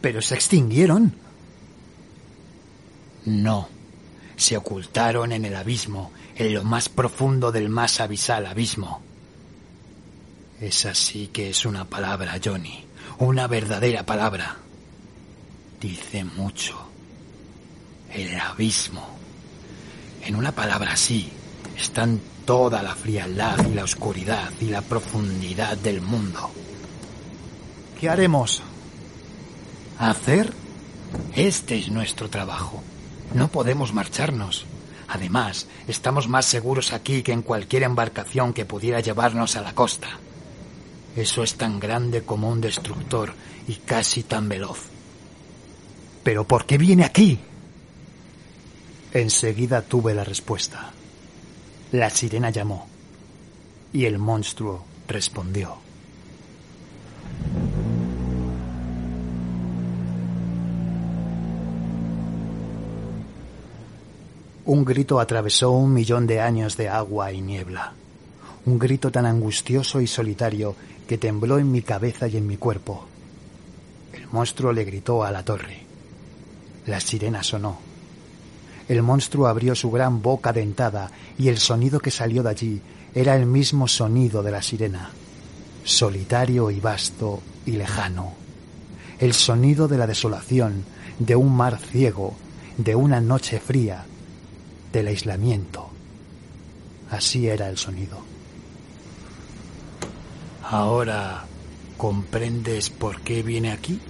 Pero 0.00 0.22
se 0.22 0.34
extinguieron. 0.34 1.14
No, 3.26 3.68
se 4.36 4.56
ocultaron 4.56 5.32
en 5.32 5.44
el 5.44 5.56
abismo, 5.56 6.12
en 6.36 6.54
lo 6.54 6.64
más 6.64 6.88
profundo 6.88 7.52
del 7.52 7.68
más 7.68 8.00
abisal 8.00 8.46
abismo. 8.46 9.02
Esa 10.60 10.94
sí 10.94 11.28
que 11.28 11.50
es 11.50 11.66
una 11.66 11.84
palabra, 11.84 12.40
Johnny, 12.42 12.84
una 13.18 13.46
verdadera 13.46 14.04
palabra. 14.06 14.56
Dice 15.80 16.24
mucho. 16.24 16.88
El 18.12 18.38
abismo. 18.40 19.17
En 20.28 20.36
una 20.36 20.52
palabra 20.52 20.92
así 20.92 21.32
están 21.74 22.20
toda 22.44 22.82
la 22.82 22.94
frialdad 22.94 23.66
y 23.66 23.72
la 23.72 23.84
oscuridad 23.84 24.52
y 24.60 24.66
la 24.66 24.82
profundidad 24.82 25.74
del 25.78 26.02
mundo. 26.02 26.50
¿Qué 27.98 28.10
haremos? 28.10 28.60
¿Hacer? 29.98 30.52
Este 31.34 31.78
es 31.78 31.88
nuestro 31.88 32.28
trabajo. 32.28 32.82
No 33.32 33.48
podemos 33.48 33.94
marcharnos. 33.94 34.66
Además, 35.08 35.66
estamos 35.86 36.28
más 36.28 36.44
seguros 36.44 36.92
aquí 36.92 37.22
que 37.22 37.32
en 37.32 37.40
cualquier 37.40 37.84
embarcación 37.84 38.52
que 38.52 38.66
pudiera 38.66 39.00
llevarnos 39.00 39.56
a 39.56 39.62
la 39.62 39.74
costa. 39.74 40.08
Eso 41.16 41.42
es 41.42 41.54
tan 41.54 41.80
grande 41.80 42.20
como 42.20 42.50
un 42.50 42.60
destructor 42.60 43.32
y 43.66 43.76
casi 43.76 44.24
tan 44.24 44.46
veloz. 44.46 44.80
¿Pero 46.22 46.44
por 46.44 46.66
qué 46.66 46.76
viene 46.76 47.06
aquí? 47.06 47.40
Enseguida 49.12 49.80
tuve 49.80 50.14
la 50.14 50.22
respuesta. 50.22 50.92
La 51.92 52.10
sirena 52.10 52.50
llamó 52.50 52.86
y 53.92 54.04
el 54.04 54.18
monstruo 54.18 54.84
respondió. 55.06 55.78
Un 64.66 64.84
grito 64.84 65.18
atravesó 65.18 65.70
un 65.70 65.94
millón 65.94 66.26
de 66.26 66.42
años 66.42 66.76
de 66.76 66.90
agua 66.90 67.32
y 67.32 67.40
niebla. 67.40 67.94
Un 68.66 68.78
grito 68.78 69.10
tan 69.10 69.24
angustioso 69.24 70.02
y 70.02 70.06
solitario 70.06 70.76
que 71.06 71.16
tembló 71.16 71.58
en 71.58 71.72
mi 71.72 71.80
cabeza 71.80 72.28
y 72.28 72.36
en 72.36 72.46
mi 72.46 72.58
cuerpo. 72.58 73.06
El 74.12 74.26
monstruo 74.26 74.74
le 74.74 74.84
gritó 74.84 75.24
a 75.24 75.30
la 75.30 75.42
torre. 75.42 75.86
La 76.84 77.00
sirena 77.00 77.42
sonó. 77.42 77.87
El 78.88 79.02
monstruo 79.02 79.46
abrió 79.46 79.74
su 79.74 79.90
gran 79.90 80.22
boca 80.22 80.52
dentada 80.52 81.10
y 81.38 81.48
el 81.48 81.58
sonido 81.58 82.00
que 82.00 82.10
salió 82.10 82.42
de 82.42 82.50
allí 82.50 82.82
era 83.14 83.36
el 83.36 83.46
mismo 83.46 83.86
sonido 83.86 84.42
de 84.42 84.50
la 84.50 84.62
sirena, 84.62 85.10
solitario 85.84 86.70
y 86.70 86.80
vasto 86.80 87.42
y 87.66 87.72
lejano. 87.72 88.32
El 89.18 89.34
sonido 89.34 89.88
de 89.88 89.98
la 89.98 90.06
desolación, 90.06 90.84
de 91.18 91.36
un 91.36 91.54
mar 91.54 91.78
ciego, 91.78 92.34
de 92.78 92.94
una 92.94 93.20
noche 93.20 93.60
fría, 93.60 94.06
del 94.92 95.08
aislamiento. 95.08 95.90
Así 97.10 97.48
era 97.48 97.68
el 97.68 97.76
sonido. 97.76 98.22
Ahora, 100.62 101.44
¿comprendes 101.96 102.90
por 102.90 103.20
qué 103.22 103.42
viene 103.42 103.72
aquí? 103.72 104.00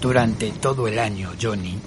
Durante 0.00 0.50
todo 0.52 0.88
el 0.88 0.98
año, 0.98 1.32
Johnny, 1.40 1.78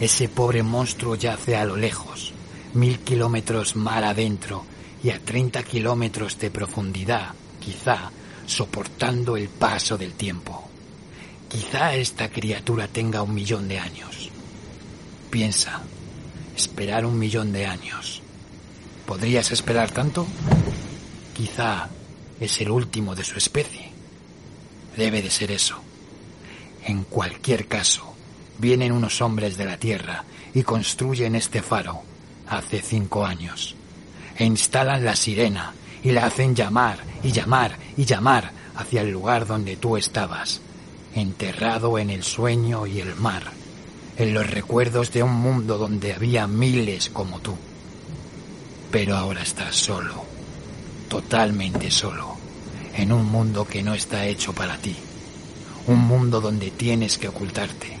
ese 0.00 0.28
pobre 0.28 0.62
monstruo 0.62 1.16
yace 1.16 1.56
a 1.56 1.64
lo 1.64 1.76
lejos, 1.76 2.32
mil 2.74 3.00
kilómetros 3.00 3.74
mar 3.76 4.04
adentro 4.04 4.64
y 5.02 5.10
a 5.10 5.18
treinta 5.18 5.62
kilómetros 5.62 6.38
de 6.38 6.50
profundidad, 6.50 7.34
quizá, 7.60 8.10
soportando 8.46 9.36
el 9.36 9.48
paso 9.48 9.98
del 9.98 10.14
tiempo. 10.14 10.68
Quizá 11.48 11.94
esta 11.94 12.28
criatura 12.30 12.88
tenga 12.88 13.22
un 13.22 13.34
millón 13.34 13.68
de 13.68 13.78
años. 13.78 14.30
Piensa, 15.30 15.82
esperar 16.56 17.04
un 17.04 17.18
millón 17.18 17.52
de 17.52 17.66
años. 17.66 18.22
¿Podrías 19.06 19.50
esperar 19.50 19.90
tanto? 19.90 20.26
Quizá 21.34 21.88
es 22.38 22.60
el 22.60 22.70
último 22.70 23.14
de 23.14 23.24
su 23.24 23.38
especie. 23.38 23.90
Debe 24.96 25.22
de 25.22 25.30
ser 25.30 25.50
eso. 25.50 25.80
En 26.84 27.04
cualquier 27.04 27.66
caso, 27.66 28.07
vienen 28.58 28.92
unos 28.92 29.20
hombres 29.22 29.56
de 29.56 29.64
la 29.64 29.78
Tierra 29.78 30.24
y 30.54 30.62
construyen 30.62 31.34
este 31.34 31.62
faro 31.62 32.02
hace 32.48 32.80
cinco 32.82 33.24
años. 33.24 33.74
E 34.36 34.44
instalan 34.44 35.04
la 35.04 35.16
sirena 35.16 35.74
y 36.02 36.12
la 36.12 36.26
hacen 36.26 36.54
llamar 36.54 36.98
y 37.22 37.32
llamar 37.32 37.76
y 37.96 38.04
llamar 38.04 38.52
hacia 38.76 39.00
el 39.00 39.10
lugar 39.10 39.46
donde 39.46 39.76
tú 39.76 39.96
estabas, 39.96 40.60
enterrado 41.14 41.98
en 41.98 42.10
el 42.10 42.22
sueño 42.22 42.86
y 42.86 43.00
el 43.00 43.16
mar, 43.16 43.42
en 44.16 44.34
los 44.34 44.48
recuerdos 44.48 45.12
de 45.12 45.22
un 45.22 45.34
mundo 45.34 45.78
donde 45.78 46.12
había 46.12 46.46
miles 46.46 47.10
como 47.10 47.40
tú. 47.40 47.56
Pero 48.90 49.16
ahora 49.16 49.42
estás 49.42 49.74
solo, 49.74 50.24
totalmente 51.08 51.90
solo, 51.90 52.36
en 52.94 53.12
un 53.12 53.26
mundo 53.26 53.66
que 53.66 53.82
no 53.82 53.94
está 53.94 54.26
hecho 54.26 54.52
para 54.52 54.78
ti, 54.78 54.96
un 55.88 55.98
mundo 55.98 56.40
donde 56.40 56.70
tienes 56.70 57.18
que 57.18 57.28
ocultarte. 57.28 57.97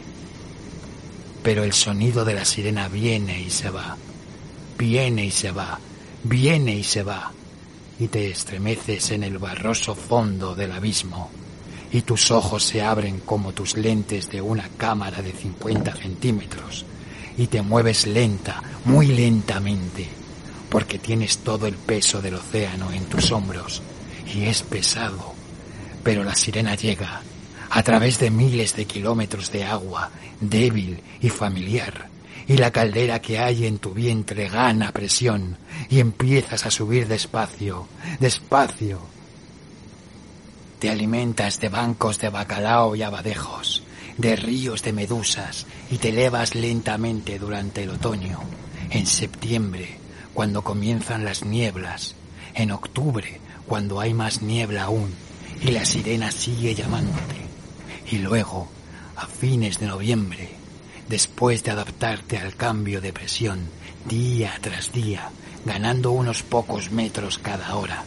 Pero 1.48 1.64
el 1.64 1.72
sonido 1.72 2.26
de 2.26 2.34
la 2.34 2.44
sirena 2.44 2.88
viene 2.88 3.40
y 3.40 3.48
se 3.48 3.70
va, 3.70 3.96
viene 4.76 5.24
y 5.24 5.30
se 5.30 5.50
va, 5.50 5.80
viene 6.22 6.76
y 6.76 6.84
se 6.84 7.02
va, 7.02 7.32
y 7.98 8.08
te 8.08 8.30
estremeces 8.30 9.12
en 9.12 9.22
el 9.22 9.38
barroso 9.38 9.94
fondo 9.94 10.54
del 10.54 10.72
abismo, 10.72 11.30
y 11.90 12.02
tus 12.02 12.30
ojos 12.32 12.64
se 12.64 12.82
abren 12.82 13.20
como 13.20 13.54
tus 13.54 13.78
lentes 13.78 14.28
de 14.28 14.42
una 14.42 14.68
cámara 14.76 15.22
de 15.22 15.32
50 15.32 15.96
centímetros, 15.96 16.84
y 17.38 17.46
te 17.46 17.62
mueves 17.62 18.06
lenta, 18.06 18.62
muy 18.84 19.06
lentamente, 19.06 20.06
porque 20.68 20.98
tienes 20.98 21.38
todo 21.38 21.66
el 21.66 21.76
peso 21.76 22.20
del 22.20 22.34
océano 22.34 22.92
en 22.92 23.06
tus 23.06 23.32
hombros, 23.32 23.80
y 24.34 24.44
es 24.44 24.60
pesado, 24.64 25.32
Pero 26.04 26.24
la 26.24 26.34
sirena 26.34 26.74
llega 26.74 27.22
a 27.70 27.82
través 27.82 28.18
de 28.18 28.30
miles 28.30 28.74
de 28.76 28.86
kilómetros 28.86 29.52
de 29.52 29.64
agua, 29.64 30.10
débil 30.40 31.02
y 31.20 31.28
familiar, 31.28 32.08
y 32.46 32.56
la 32.56 32.70
caldera 32.70 33.20
que 33.20 33.38
hay 33.38 33.66
en 33.66 33.78
tu 33.78 33.92
vientre 33.92 34.48
gana 34.48 34.90
presión 34.92 35.56
y 35.90 36.00
empiezas 36.00 36.64
a 36.64 36.70
subir 36.70 37.06
despacio, 37.06 37.86
despacio. 38.20 39.00
Te 40.78 40.88
alimentas 40.88 41.60
de 41.60 41.68
bancos 41.68 42.18
de 42.18 42.30
bacalao 42.30 42.96
y 42.96 43.02
abadejos, 43.02 43.82
de 44.16 44.36
ríos 44.36 44.82
de 44.82 44.92
medusas 44.92 45.66
y 45.90 45.98
te 45.98 46.08
elevas 46.08 46.54
lentamente 46.54 47.38
durante 47.38 47.82
el 47.82 47.90
otoño, 47.90 48.40
en 48.90 49.06
septiembre, 49.06 49.98
cuando 50.32 50.62
comienzan 50.62 51.24
las 51.24 51.44
nieblas, 51.44 52.14
en 52.54 52.70
octubre, 52.70 53.40
cuando 53.66 54.00
hay 54.00 54.14
más 54.14 54.40
niebla 54.40 54.84
aún, 54.84 55.12
y 55.60 55.72
la 55.72 55.84
sirena 55.84 56.30
sigue 56.30 56.74
llamándote, 56.74 57.47
y 58.10 58.18
luego, 58.18 58.68
a 59.16 59.26
fines 59.26 59.78
de 59.78 59.86
noviembre, 59.86 60.50
después 61.08 61.62
de 61.64 61.70
adaptarte 61.70 62.38
al 62.38 62.54
cambio 62.54 63.00
de 63.00 63.12
presión 63.12 63.68
día 64.06 64.56
tras 64.60 64.92
día, 64.92 65.30
ganando 65.64 66.12
unos 66.12 66.42
pocos 66.42 66.90
metros 66.90 67.38
cada 67.38 67.74
hora, 67.76 68.04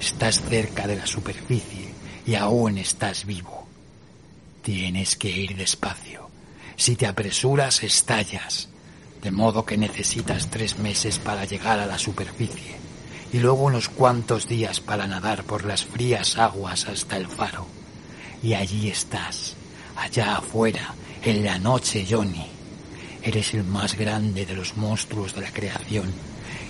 estás 0.00 0.40
cerca 0.40 0.86
de 0.86 0.96
la 0.96 1.06
superficie 1.06 1.92
y 2.26 2.34
aún 2.34 2.78
estás 2.78 3.26
vivo. 3.26 3.66
Tienes 4.62 5.16
que 5.16 5.30
ir 5.30 5.56
despacio. 5.56 6.30
Si 6.76 6.96
te 6.96 7.06
apresuras, 7.06 7.82
estallas. 7.82 8.68
De 9.20 9.30
modo 9.30 9.64
que 9.64 9.76
necesitas 9.76 10.48
tres 10.48 10.78
meses 10.78 11.18
para 11.18 11.44
llegar 11.44 11.78
a 11.78 11.86
la 11.86 11.98
superficie 11.98 12.76
y 13.32 13.38
luego 13.38 13.62
unos 13.62 13.88
cuantos 13.88 14.48
días 14.48 14.80
para 14.80 15.06
nadar 15.06 15.44
por 15.44 15.64
las 15.64 15.84
frías 15.84 16.38
aguas 16.38 16.86
hasta 16.86 17.16
el 17.16 17.26
faro. 17.26 17.66
Y 18.42 18.54
allí 18.54 18.88
estás, 18.88 19.54
allá 19.96 20.36
afuera, 20.38 20.94
en 21.22 21.44
la 21.44 21.58
noche, 21.58 22.06
Johnny. 22.08 22.46
Eres 23.22 23.54
el 23.54 23.64
más 23.64 23.96
grande 23.96 24.44
de 24.44 24.54
los 24.54 24.76
monstruos 24.76 25.34
de 25.34 25.42
la 25.42 25.52
creación. 25.52 26.12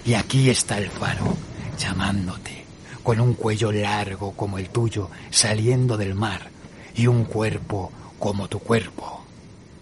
Y 0.04 0.14
aquí 0.14 0.50
está 0.50 0.76
el 0.78 0.90
faro, 0.90 1.36
llamándote, 1.78 2.64
con 3.02 3.20
un 3.20 3.34
cuello 3.34 3.72
largo 3.72 4.32
como 4.32 4.58
el 4.58 4.68
tuyo, 4.68 5.08
saliendo 5.30 5.96
del 5.96 6.14
mar, 6.14 6.50
y 6.94 7.06
un 7.06 7.24
cuerpo 7.24 7.90
como 8.18 8.48
tu 8.48 8.58
cuerpo. 8.58 9.24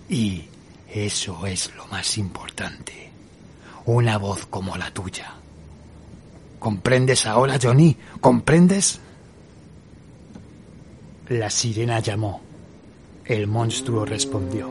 Y 0.09 0.45
eso 0.93 1.47
es 1.47 1.75
lo 1.75 1.87
más 1.87 2.19
importante. 2.19 3.11
Una 3.87 4.19
voz 4.19 4.47
como 4.47 4.77
la 4.77 4.93
tuya. 4.93 5.35
¿Comprendes 6.61 7.27
ahora, 7.27 7.59
Johnny? 7.61 7.97
¿Comprendes? 8.21 9.01
La 11.31 11.49
sirena 11.49 12.01
llamó. 12.01 12.41
El 13.25 13.47
monstruo 13.47 14.05
respondió. 14.05 14.69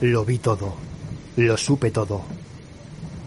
Lo 0.00 0.24
vi 0.24 0.38
todo, 0.38 0.76
lo 1.36 1.58
supe 1.58 1.90
todo. 1.90 2.22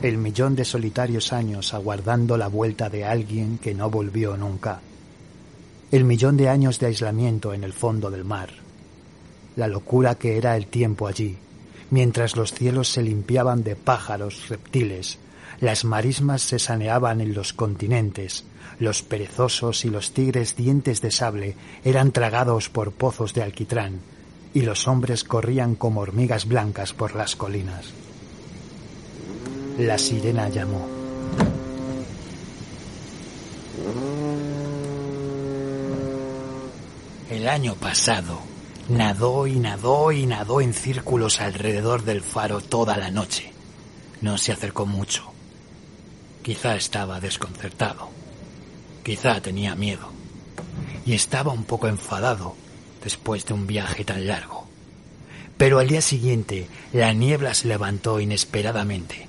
El 0.01 0.17
millón 0.17 0.55
de 0.55 0.65
solitarios 0.65 1.33
años 1.33 1.75
aguardando 1.75 2.35
la 2.35 2.47
vuelta 2.47 2.89
de 2.89 3.05
alguien 3.05 3.59
que 3.59 3.75
no 3.75 3.91
volvió 3.91 4.35
nunca. 4.35 4.81
El 5.91 6.04
millón 6.04 6.38
de 6.38 6.49
años 6.49 6.78
de 6.80 6.86
aislamiento 6.86 7.52
en 7.52 7.63
el 7.63 7.73
fondo 7.73 8.12
del 8.12 8.23
mar. 8.23 8.49
La 9.56 9.67
locura 9.67 10.15
que 10.15 10.38
era 10.38 10.56
el 10.56 10.67
tiempo 10.67 11.08
allí, 11.08 11.38
mientras 11.89 12.36
los 12.36 12.54
cielos 12.54 12.89
se 12.89 13.02
limpiaban 13.02 13.63
de 13.63 13.75
pájaros, 13.75 14.49
reptiles, 14.49 15.17
las 15.60 15.86
marismas 15.86 16.43
se 16.43 16.60
saneaban 16.60 17.21
en 17.21 17.34
los 17.34 17.54
continentes, 17.54 18.45
los 18.80 19.02
perezosos 19.02 19.84
y 19.84 19.89
los 19.89 20.12
tigres 20.13 20.56
dientes 20.56 21.02
de 21.02 21.10
sable 21.10 21.56
eran 21.84 22.12
tragados 22.12 22.69
por 22.69 22.91
pozos 22.91 23.34
de 23.34 23.41
alquitrán, 23.41 23.99
y 24.54 24.62
los 24.62 24.88
hombres 24.88 25.23
corrían 25.23 25.73
como 25.73 26.02
hormigas 26.02 26.47
blancas 26.47 26.93
por 26.93 27.15
las 27.15 27.36
colinas. 27.36 27.88
La 29.80 29.97
sirena 29.97 30.49
llamó. 30.49 30.98
El 37.30 37.48
año 37.48 37.76
pasado 37.76 38.39
nadó 38.89 39.46
y 39.46 39.60
nadó 39.60 40.12
y 40.12 40.26
nadó 40.26 40.62
en 40.62 40.74
círculos 40.74 41.39
alrededor 41.42 42.04
del 42.04 42.22
faro 42.22 42.60
toda 42.60 42.98
la 42.98 43.12
noche. 43.12 43.54
No 44.20 44.39
se 44.39 44.52
acercó 44.52 44.88
mucho. 44.88 45.32
Quizá 46.42 46.76
estaba 46.76 47.20
desconcertado. 47.20 48.10
Quizá 49.04 49.42
tenía 49.42 49.76
miedo. 49.76 50.10
Y 51.06 51.13
estaba 51.13 51.54
un 51.54 51.65
poco 51.65 51.88
enfadado 51.88 52.56
después 53.04 53.46
de 53.46 53.54
un 53.54 53.68
viaje 53.68 54.04
tan 54.04 54.26
largo. 54.26 54.65
Pero 55.56 55.78
al 55.78 55.88
día 55.88 56.02
siguiente 56.02 56.68
la 56.94 57.13
niebla 57.13 57.54
se 57.54 57.68
levantó 57.68 58.20
inesperadamente. 58.20 59.28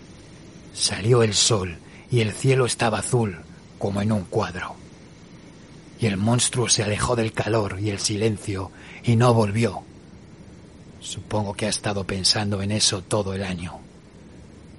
Salió 0.72 1.22
el 1.22 1.34
sol 1.34 1.76
y 2.10 2.20
el 2.20 2.32
cielo 2.32 2.64
estaba 2.64 3.00
azul 3.00 3.40
como 3.78 4.00
en 4.00 4.10
un 4.10 4.24
cuadro. 4.24 4.74
Y 6.00 6.06
el 6.06 6.16
monstruo 6.16 6.68
se 6.68 6.82
alejó 6.82 7.14
del 7.14 7.32
calor 7.32 7.78
y 7.78 7.90
el 7.90 7.98
silencio 7.98 8.70
y 9.04 9.16
no 9.16 9.34
volvió. 9.34 9.82
Supongo 11.00 11.54
que 11.54 11.66
ha 11.66 11.68
estado 11.70 12.04
pensando 12.04 12.62
en 12.62 12.72
eso 12.72 13.02
todo 13.02 13.34
el 13.34 13.42
año, 13.42 13.80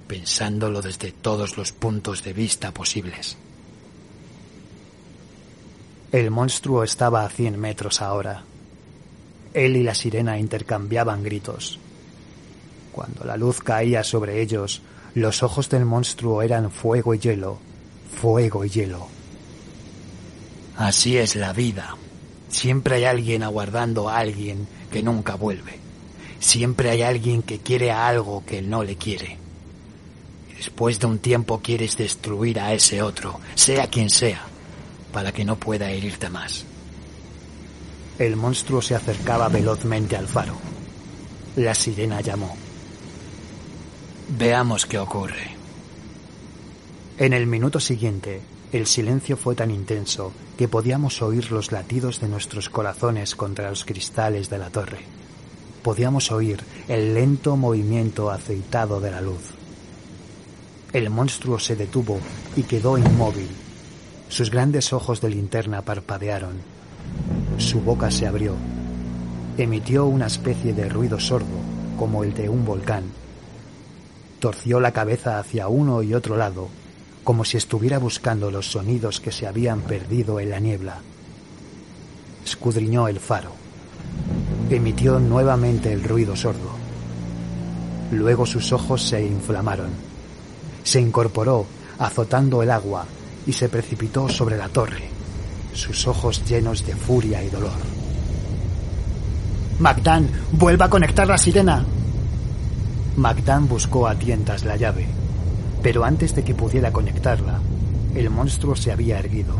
pensándolo 0.08 0.82
desde 0.82 1.12
todos 1.12 1.56
los 1.56 1.72
puntos 1.72 2.22
de 2.24 2.32
vista 2.32 2.72
posibles. 2.72 3.36
El 6.10 6.30
monstruo 6.30 6.84
estaba 6.84 7.24
a 7.24 7.28
cien 7.30 7.58
metros 7.58 8.02
ahora. 8.02 8.44
Él 9.54 9.76
y 9.76 9.82
la 9.82 9.94
sirena 9.94 10.38
intercambiaban 10.38 11.22
gritos. 11.22 11.78
Cuando 12.92 13.24
la 13.24 13.36
luz 13.36 13.60
caía 13.60 14.04
sobre 14.04 14.42
ellos, 14.42 14.82
los 15.14 15.42
ojos 15.42 15.68
del 15.70 15.84
monstruo 15.84 16.42
eran 16.42 16.70
fuego 16.70 17.14
y 17.14 17.18
hielo, 17.18 17.58
fuego 18.20 18.64
y 18.64 18.68
hielo. 18.68 19.08
Así 20.76 21.16
es 21.16 21.36
la 21.36 21.52
vida. 21.52 21.96
Siempre 22.48 22.96
hay 22.96 23.04
alguien 23.04 23.42
aguardando 23.42 24.08
a 24.08 24.18
alguien 24.18 24.66
que 24.90 25.02
nunca 25.02 25.34
vuelve. 25.34 25.78
Siempre 26.38 26.90
hay 26.90 27.02
alguien 27.02 27.42
que 27.42 27.58
quiere 27.58 27.90
a 27.90 28.08
algo 28.08 28.44
que 28.44 28.62
no 28.62 28.82
le 28.82 28.96
quiere. 28.96 29.38
Después 30.56 30.98
de 31.00 31.06
un 31.06 31.18
tiempo 31.18 31.60
quieres 31.60 31.96
destruir 31.96 32.60
a 32.60 32.72
ese 32.72 33.02
otro, 33.02 33.40
sea 33.54 33.88
quien 33.88 34.10
sea, 34.10 34.42
para 35.12 35.32
que 35.32 35.44
no 35.44 35.56
pueda 35.56 35.90
herirte 35.90 36.28
más. 36.28 36.64
El 38.18 38.36
monstruo 38.36 38.82
se 38.82 38.94
acercaba 38.94 39.48
velozmente 39.48 40.16
al 40.16 40.28
faro. 40.28 40.56
La 41.56 41.74
sirena 41.74 42.20
llamó. 42.20 42.54
Veamos 44.28 44.86
qué 44.86 44.98
ocurre. 44.98 45.56
En 47.18 47.32
el 47.32 47.46
minuto 47.46 47.80
siguiente, 47.80 48.40
el 48.72 48.86
silencio 48.86 49.36
fue 49.36 49.54
tan 49.54 49.70
intenso 49.70 50.32
que 50.56 50.66
podíamos 50.66 51.20
oír 51.20 51.52
los 51.52 51.72
latidos 51.72 52.20
de 52.20 52.28
nuestros 52.28 52.70
corazones 52.70 53.36
contra 53.36 53.68
los 53.68 53.84
cristales 53.84 54.48
de 54.48 54.56
la 54.56 54.70
torre. 54.70 55.00
Podíamos 55.82 56.32
oír 56.32 56.62
el 56.88 57.12
lento 57.12 57.56
movimiento 57.56 58.30
aceitado 58.30 58.98
de 59.00 59.10
la 59.10 59.20
luz. 59.20 59.50
El 60.94 61.10
monstruo 61.10 61.58
se 61.58 61.76
detuvo 61.76 62.18
y 62.56 62.62
quedó 62.62 62.96
inmóvil. 62.96 63.48
Sus 64.28 64.50
grandes 64.50 64.94
ojos 64.94 65.20
de 65.20 65.28
linterna 65.28 65.82
parpadearon. 65.82 66.54
Su 67.58 67.80
boca 67.80 68.10
se 68.10 68.26
abrió. 68.26 68.54
Emitió 69.58 70.06
una 70.06 70.26
especie 70.26 70.72
de 70.72 70.88
ruido 70.88 71.20
sordo, 71.20 71.58
como 71.98 72.24
el 72.24 72.32
de 72.32 72.48
un 72.48 72.64
volcán. 72.64 73.04
Torció 74.40 74.80
la 74.80 74.92
cabeza 74.92 75.38
hacia 75.38 75.68
uno 75.68 76.02
y 76.02 76.14
otro 76.14 76.36
lado, 76.36 76.68
como 77.24 77.44
si 77.44 77.56
estuviera 77.56 77.98
buscando 77.98 78.50
los 78.50 78.70
sonidos 78.70 79.20
que 79.20 79.32
se 79.32 79.46
habían 79.46 79.80
perdido 79.82 80.40
en 80.40 80.50
la 80.50 80.60
niebla. 80.60 80.98
Escudriñó 82.44 83.08
el 83.08 83.20
faro. 83.20 83.52
Emitió 84.70 85.18
nuevamente 85.18 85.92
el 85.92 86.02
ruido 86.02 86.34
sordo. 86.34 86.70
Luego 88.10 88.44
sus 88.46 88.72
ojos 88.72 89.02
se 89.02 89.24
inflamaron. 89.24 89.90
Se 90.82 91.00
incorporó, 91.00 91.66
azotando 91.98 92.62
el 92.62 92.70
agua, 92.70 93.06
y 93.46 93.52
se 93.52 93.68
precipitó 93.68 94.28
sobre 94.28 94.56
la 94.56 94.68
torre, 94.68 95.08
sus 95.72 96.06
ojos 96.06 96.44
llenos 96.44 96.84
de 96.86 96.94
furia 96.94 97.42
y 97.42 97.48
dolor. 97.48 97.72
Magdan, 99.78 100.28
vuelva 100.52 100.86
a 100.86 100.90
conectar 100.90 101.26
la 101.26 101.38
sirena. 101.38 101.84
Magdan 103.16 103.68
buscó 103.68 104.06
a 104.06 104.14
tientas 104.14 104.64
la 104.64 104.76
llave, 104.76 105.06
pero 105.82 106.04
antes 106.04 106.34
de 106.34 106.44
que 106.44 106.54
pudiera 106.54 106.92
conectarla, 106.92 107.60
el 108.14 108.30
monstruo 108.30 108.76
se 108.76 108.92
había 108.92 109.18
erguido. 109.18 109.54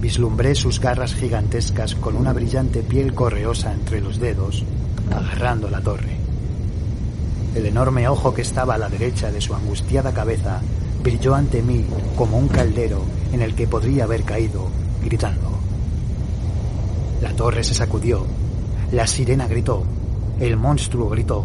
Vislumbré 0.00 0.54
sus 0.54 0.80
garras 0.80 1.14
gigantescas 1.14 1.94
con 1.94 2.16
una 2.16 2.32
brillante 2.32 2.82
piel 2.82 3.14
correosa 3.14 3.72
entre 3.72 4.00
los 4.00 4.18
dedos, 4.18 4.64
agarrando 5.10 5.68
la 5.70 5.80
torre. 5.80 6.16
El 7.54 7.66
enorme 7.66 8.08
ojo 8.08 8.34
que 8.34 8.42
estaba 8.42 8.74
a 8.74 8.78
la 8.78 8.88
derecha 8.88 9.30
de 9.30 9.40
su 9.40 9.54
angustiada 9.54 10.12
cabeza 10.12 10.60
brilló 11.02 11.34
ante 11.34 11.62
mí 11.62 11.84
como 12.16 12.38
un 12.38 12.48
caldero 12.48 13.02
en 13.32 13.42
el 13.42 13.54
que 13.54 13.66
podría 13.66 14.04
haber 14.04 14.24
caído, 14.24 14.68
gritando. 15.02 15.50
La 17.20 17.32
torre 17.34 17.62
se 17.64 17.74
sacudió, 17.74 18.26
la 18.92 19.06
sirena 19.06 19.46
gritó, 19.46 19.84
el 20.40 20.56
monstruo 20.56 21.08
gritó, 21.08 21.44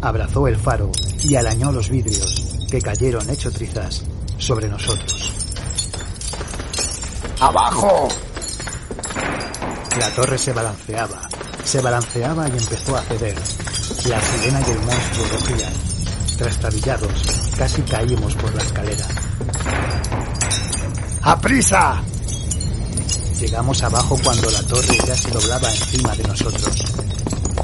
abrazó 0.00 0.48
el 0.48 0.56
faro 0.56 0.90
y 1.22 1.34
alañó 1.34 1.72
los 1.72 1.90
vidrios 1.90 2.58
que 2.70 2.80
cayeron 2.80 3.28
hecho 3.30 3.50
trizas 3.50 4.02
sobre 4.38 4.68
nosotros. 4.68 5.32
¡Abajo! 7.40 8.08
La 9.98 10.10
torre 10.10 10.38
se 10.38 10.52
balanceaba, 10.52 11.28
se 11.64 11.80
balanceaba 11.80 12.48
y 12.48 12.52
empezó 12.52 12.96
a 12.96 13.02
ceder. 13.02 13.34
La 14.08 14.20
sirena 14.20 14.60
y 14.60 14.70
el 14.70 14.80
monstruo 14.80 15.26
rugían. 15.32 15.72
Trastabillados, 16.38 17.22
casi 17.58 17.82
caímos 17.82 18.34
por 18.36 18.54
la 18.54 18.62
escalera. 18.62 19.06
¡Aprisa! 21.22 22.02
Llegamos 23.38 23.82
abajo 23.82 24.18
cuando 24.22 24.50
la 24.50 24.62
torre 24.62 24.98
ya 25.06 25.14
se 25.14 25.30
doblaba 25.30 25.70
encima 25.70 26.14
de 26.14 26.22
nosotros. 26.24 26.84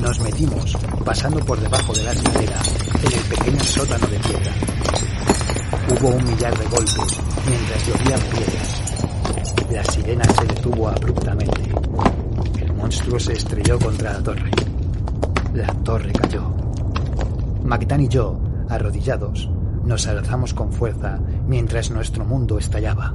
Nos 0.00 0.20
metimos, 0.20 0.76
pasando 1.06 1.38
por 1.38 1.60
debajo 1.60 1.92
de 1.92 2.02
la 2.02 2.10
escalera, 2.10 2.60
en 3.04 3.12
el 3.12 3.24
pequeño 3.28 3.62
sótano 3.62 4.08
de 4.08 4.18
piedra. 4.18 4.52
Hubo 5.88 6.08
un 6.08 6.24
millar 6.24 6.58
de 6.58 6.66
golpes 6.66 7.20
mientras 7.48 7.86
llovían 7.86 8.20
piedras. 8.22 8.82
La 9.70 9.84
sirena 9.84 10.24
se 10.24 10.46
detuvo 10.46 10.88
abruptamente. 10.88 11.62
El 12.60 12.72
monstruo 12.72 13.20
se 13.20 13.34
estrelló 13.34 13.78
contra 13.78 14.14
la 14.14 14.22
torre. 14.24 14.50
La 15.54 15.72
torre 15.84 16.12
cayó. 16.12 16.52
Magdan 17.62 18.00
y 18.00 18.08
yo, 18.08 18.40
arrodillados, 18.68 19.48
nos 19.84 20.08
alzamos 20.08 20.54
con 20.54 20.72
fuerza 20.72 21.20
mientras 21.46 21.92
nuestro 21.92 22.24
mundo 22.24 22.58
estallaba. 22.58 23.14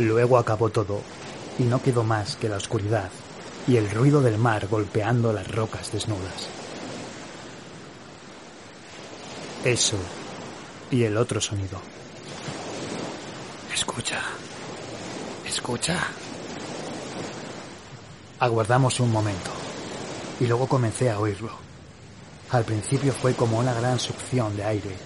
Luego 0.00 0.38
acabó 0.38 0.70
todo, 0.70 1.02
y 1.58 1.64
no 1.64 1.82
quedó 1.82 2.04
más 2.04 2.36
que 2.36 2.48
la 2.48 2.56
oscuridad 2.56 3.10
y 3.68 3.76
el 3.76 3.90
ruido 3.90 4.22
del 4.22 4.38
mar 4.38 4.66
golpeando 4.66 5.30
las 5.30 5.46
rocas 5.46 5.92
desnudas. 5.92 6.48
Eso 9.62 9.98
y 10.90 11.02
el 11.04 11.18
otro 11.18 11.38
sonido. 11.38 11.78
Escucha. 13.74 14.22
Escucha. 15.46 15.98
Aguardamos 18.38 19.00
un 19.00 19.12
momento 19.12 19.50
y 20.40 20.46
luego 20.46 20.66
comencé 20.66 21.10
a 21.10 21.18
oírlo. 21.18 21.52
Al 22.52 22.64
principio 22.64 23.12
fue 23.12 23.34
como 23.34 23.58
una 23.58 23.74
gran 23.74 24.00
succión 24.00 24.56
de 24.56 24.64
aire 24.64 24.96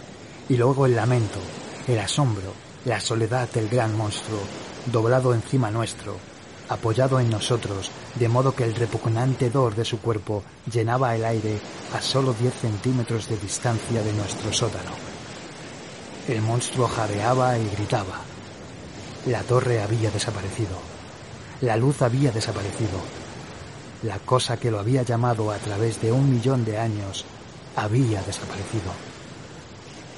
y 0.49 0.57
luego 0.57 0.87
el 0.87 0.95
lamento, 0.95 1.41
el 1.89 1.99
asombro, 1.99 2.55
la 2.85 3.01
soledad 3.01 3.51
del 3.51 3.69
gran 3.69 3.97
monstruo 3.97 4.39
doblado 4.87 5.35
encima 5.35 5.71
nuestro, 5.71 6.17
apoyado 6.69 7.21
en 7.21 7.31
nosotros, 7.31 7.91
de 8.15 8.29
modo 8.29 8.55
que 8.55 8.65
el 8.65 8.75
repugnante 8.75 9.51
dor 9.51 9.75
de 9.75 9.85
su 9.85 10.01
cuerpo 10.01 10.43
llenaba 10.71 11.15
el 11.15 11.25
aire 11.25 11.59
a 11.95 12.01
solo 12.01 12.35
10 12.35 12.55
centímetros 12.55 13.29
de 13.29 13.37
distancia 13.37 14.03
de 14.03 14.13
nuestro 14.13 14.53
sótano. 14.53 14.91
El 16.29 16.41
monstruo 16.43 16.89
jadeaba 16.89 17.59
y 17.59 17.69
gritaba. 17.71 18.21
La 19.27 19.43
torre 19.43 19.83
había 19.83 20.11
desaparecido. 20.11 20.79
La 21.61 21.77
luz 21.77 22.03
había 22.03 22.31
desaparecido. 22.31 22.99
La 24.03 24.19
cosa 24.19 24.57
que 24.59 24.71
lo 24.71 24.79
había 24.79 25.03
llamado 25.03 25.51
a 25.51 25.57
través 25.57 26.01
de 26.01 26.13
un 26.13 26.31
millón 26.31 26.65
de 26.65 26.79
años 26.79 27.25
había 27.77 28.23
desaparecido. 28.23 28.93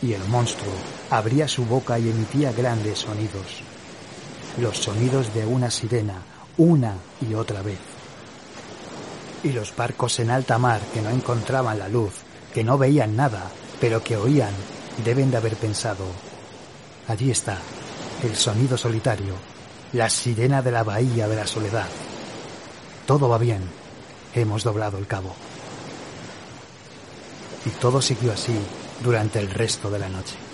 Y 0.02 0.12
el 0.12 0.24
monstruo 0.28 0.72
abría 1.10 1.48
su 1.48 1.64
boca 1.64 1.98
y 1.98 2.10
emitía 2.10 2.52
grandes 2.52 2.98
sonidos. 3.00 3.62
Los 4.58 4.78
sonidos 4.78 5.34
de 5.34 5.44
una 5.44 5.70
sirena, 5.70 6.22
una 6.56 6.94
y 7.20 7.34
otra 7.34 7.62
vez. 7.62 7.78
Y 9.42 9.50
los 9.52 9.74
barcos 9.76 10.18
en 10.18 10.30
alta 10.30 10.58
mar 10.58 10.80
que 10.92 11.02
no 11.02 11.10
encontraban 11.10 11.78
la 11.78 11.88
luz, 11.88 12.14
que 12.54 12.64
no 12.64 12.78
veían 12.78 13.16
nada, 13.16 13.50
pero 13.80 14.02
que 14.02 14.16
oían, 14.16 14.52
deben 15.04 15.30
de 15.30 15.36
haber 15.36 15.56
pensado, 15.56 16.06
allí 17.06 17.30
está, 17.30 17.58
el 18.22 18.34
sonido 18.34 18.78
solitario, 18.78 19.34
la 19.92 20.08
sirena 20.08 20.62
de 20.62 20.72
la 20.72 20.82
bahía 20.82 21.28
de 21.28 21.36
la 21.36 21.46
soledad. 21.46 21.86
Todo 23.06 23.28
va 23.28 23.38
bien, 23.38 23.62
hemos 24.34 24.64
doblado 24.64 24.98
el 24.98 25.06
cabo. 25.06 25.34
Y 27.64 27.70
todo 27.70 28.00
siguió 28.00 28.32
así 28.32 28.58
durante 29.02 29.38
el 29.38 29.50
resto 29.50 29.90
de 29.90 29.98
la 29.98 30.08
noche. 30.08 30.45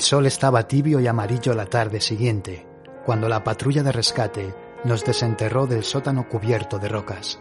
El 0.00 0.06
sol 0.06 0.24
estaba 0.24 0.66
tibio 0.66 0.98
y 0.98 1.06
amarillo 1.06 1.52
la 1.52 1.66
tarde 1.66 2.00
siguiente, 2.00 2.66
cuando 3.04 3.28
la 3.28 3.44
patrulla 3.44 3.82
de 3.82 3.92
rescate 3.92 4.54
nos 4.84 5.04
desenterró 5.04 5.66
del 5.66 5.84
sótano 5.84 6.26
cubierto 6.26 6.78
de 6.78 6.88
rocas. 6.88 7.38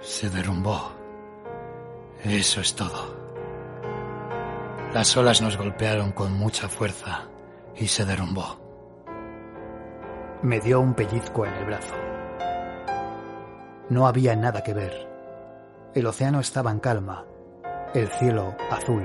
Se 0.00 0.30
derrumbó. 0.30 0.92
Eso 2.24 2.62
es 2.62 2.74
todo. 2.74 3.14
Las 4.94 5.14
olas 5.14 5.42
nos 5.42 5.58
golpearon 5.58 6.12
con 6.12 6.32
mucha 6.32 6.70
fuerza 6.70 7.28
y 7.76 7.86
se 7.86 8.06
derrumbó. 8.06 8.58
Me 10.40 10.58
dio 10.58 10.80
un 10.80 10.94
pellizco 10.94 11.44
en 11.44 11.52
el 11.52 11.66
brazo. 11.66 11.94
No 13.90 14.06
había 14.06 14.34
nada 14.36 14.62
que 14.62 14.72
ver. 14.72 15.06
El 15.94 16.06
océano 16.06 16.40
estaba 16.40 16.70
en 16.70 16.80
calma, 16.80 17.26
el 17.92 18.08
cielo 18.08 18.56
azul. 18.70 19.04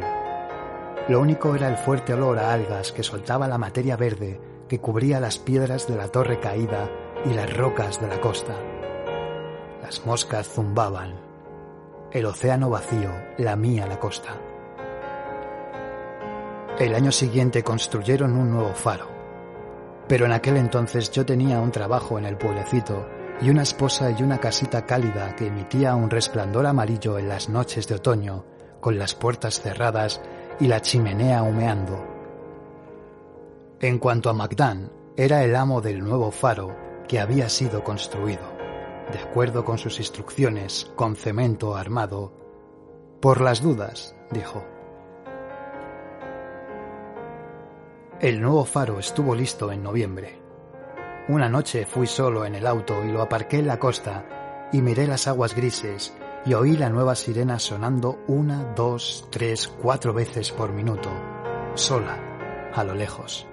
Lo 1.08 1.22
único 1.22 1.56
era 1.56 1.70
el 1.70 1.78
fuerte 1.78 2.14
olor 2.14 2.38
a 2.38 2.52
algas 2.52 2.92
que 2.92 3.02
soltaba 3.02 3.48
la 3.48 3.58
materia 3.58 3.96
verde 3.96 4.42
que 4.68 4.80
cubría 4.80 5.22
las 5.22 5.40
piedras 5.40 5.88
de 5.88 5.96
la 5.96 6.10
torre 6.10 6.40
caída 6.42 6.90
y 7.24 7.34
las 7.34 7.56
rocas 7.56 8.02
de 8.02 8.08
la 8.08 8.20
costa. 8.20 8.56
Las 9.82 10.06
moscas 10.06 10.50
zumbaban. 10.50 11.16
El 12.12 12.26
océano 12.26 12.70
vacío 12.70 13.12
lamía 13.38 13.88
la 13.88 13.98
costa. 14.00 14.36
El 16.78 16.94
año 16.94 17.14
siguiente 17.14 17.64
construyeron 17.64 18.36
un 18.36 18.52
nuevo 18.52 18.74
faro. 18.74 19.08
Pero 20.10 20.26
en 20.26 20.34
aquel 20.34 20.58
entonces 20.58 21.10
yo 21.12 21.26
tenía 21.26 21.62
un 21.62 21.72
trabajo 21.72 22.20
en 22.20 22.26
el 22.26 22.38
pueblecito 22.38 23.08
y 23.42 23.50
una 23.50 23.62
esposa 23.62 24.12
y 24.12 24.24
una 24.24 24.40
casita 24.40 24.86
cálida 24.86 25.36
que 25.38 25.48
emitía 25.48 25.96
un 25.96 26.10
resplandor 26.10 26.66
amarillo 26.66 27.18
en 27.18 27.30
las 27.30 27.48
noches 27.48 27.88
de 27.88 27.96
otoño, 27.96 28.44
con 28.82 29.00
las 29.00 29.16
puertas 29.16 29.62
cerradas 29.62 30.22
y 30.60 30.68
la 30.68 30.82
chimenea 30.82 31.44
humeando. 31.44 32.04
En 33.80 34.00
cuanto 34.00 34.30
a 34.30 34.34
Magdan, 34.34 34.92
era 35.16 35.44
el 35.44 35.56
amo 35.56 35.82
del 35.82 36.00
nuevo 36.00 36.32
faro 36.32 36.76
que 37.08 37.20
había 37.20 37.48
sido 37.50 37.84
construido, 37.84 38.42
de 39.12 39.20
acuerdo 39.20 39.64
con 39.64 39.78
sus 39.78 40.00
instrucciones, 40.00 40.92
con 40.96 41.16
cemento 41.16 41.76
armado. 41.76 42.34
Por 43.22 43.42
las 43.42 43.62
dudas, 43.62 44.16
dijo. 44.32 44.64
El 48.20 48.42
nuevo 48.42 48.66
faro 48.66 48.98
estuvo 48.98 49.36
listo 49.36 49.72
en 49.72 49.84
noviembre. 49.84 50.40
Una 51.28 51.50
noche 51.50 51.86
fui 51.86 52.08
solo 52.08 52.46
en 52.46 52.56
el 52.56 52.66
auto 52.66 53.04
y 53.06 53.12
lo 53.12 53.22
aparqué 53.22 53.60
en 53.60 53.68
la 53.68 53.78
costa 53.78 54.70
y 54.72 54.82
miré 54.82 55.06
las 55.06 55.28
aguas 55.28 55.56
grises 55.56 56.17
y 56.48 56.54
oí 56.54 56.78
la 56.78 56.90
nueva 56.90 57.14
sirena 57.14 57.60
sonando 57.60 58.24
una, 58.28 58.64
dos, 58.74 59.28
tres, 59.30 59.68
cuatro 59.68 60.14
veces 60.14 60.50
por 60.52 60.72
minuto, 60.72 61.10
sola, 61.76 62.72
a 62.74 62.84
lo 62.86 62.96
lejos. 62.96 63.46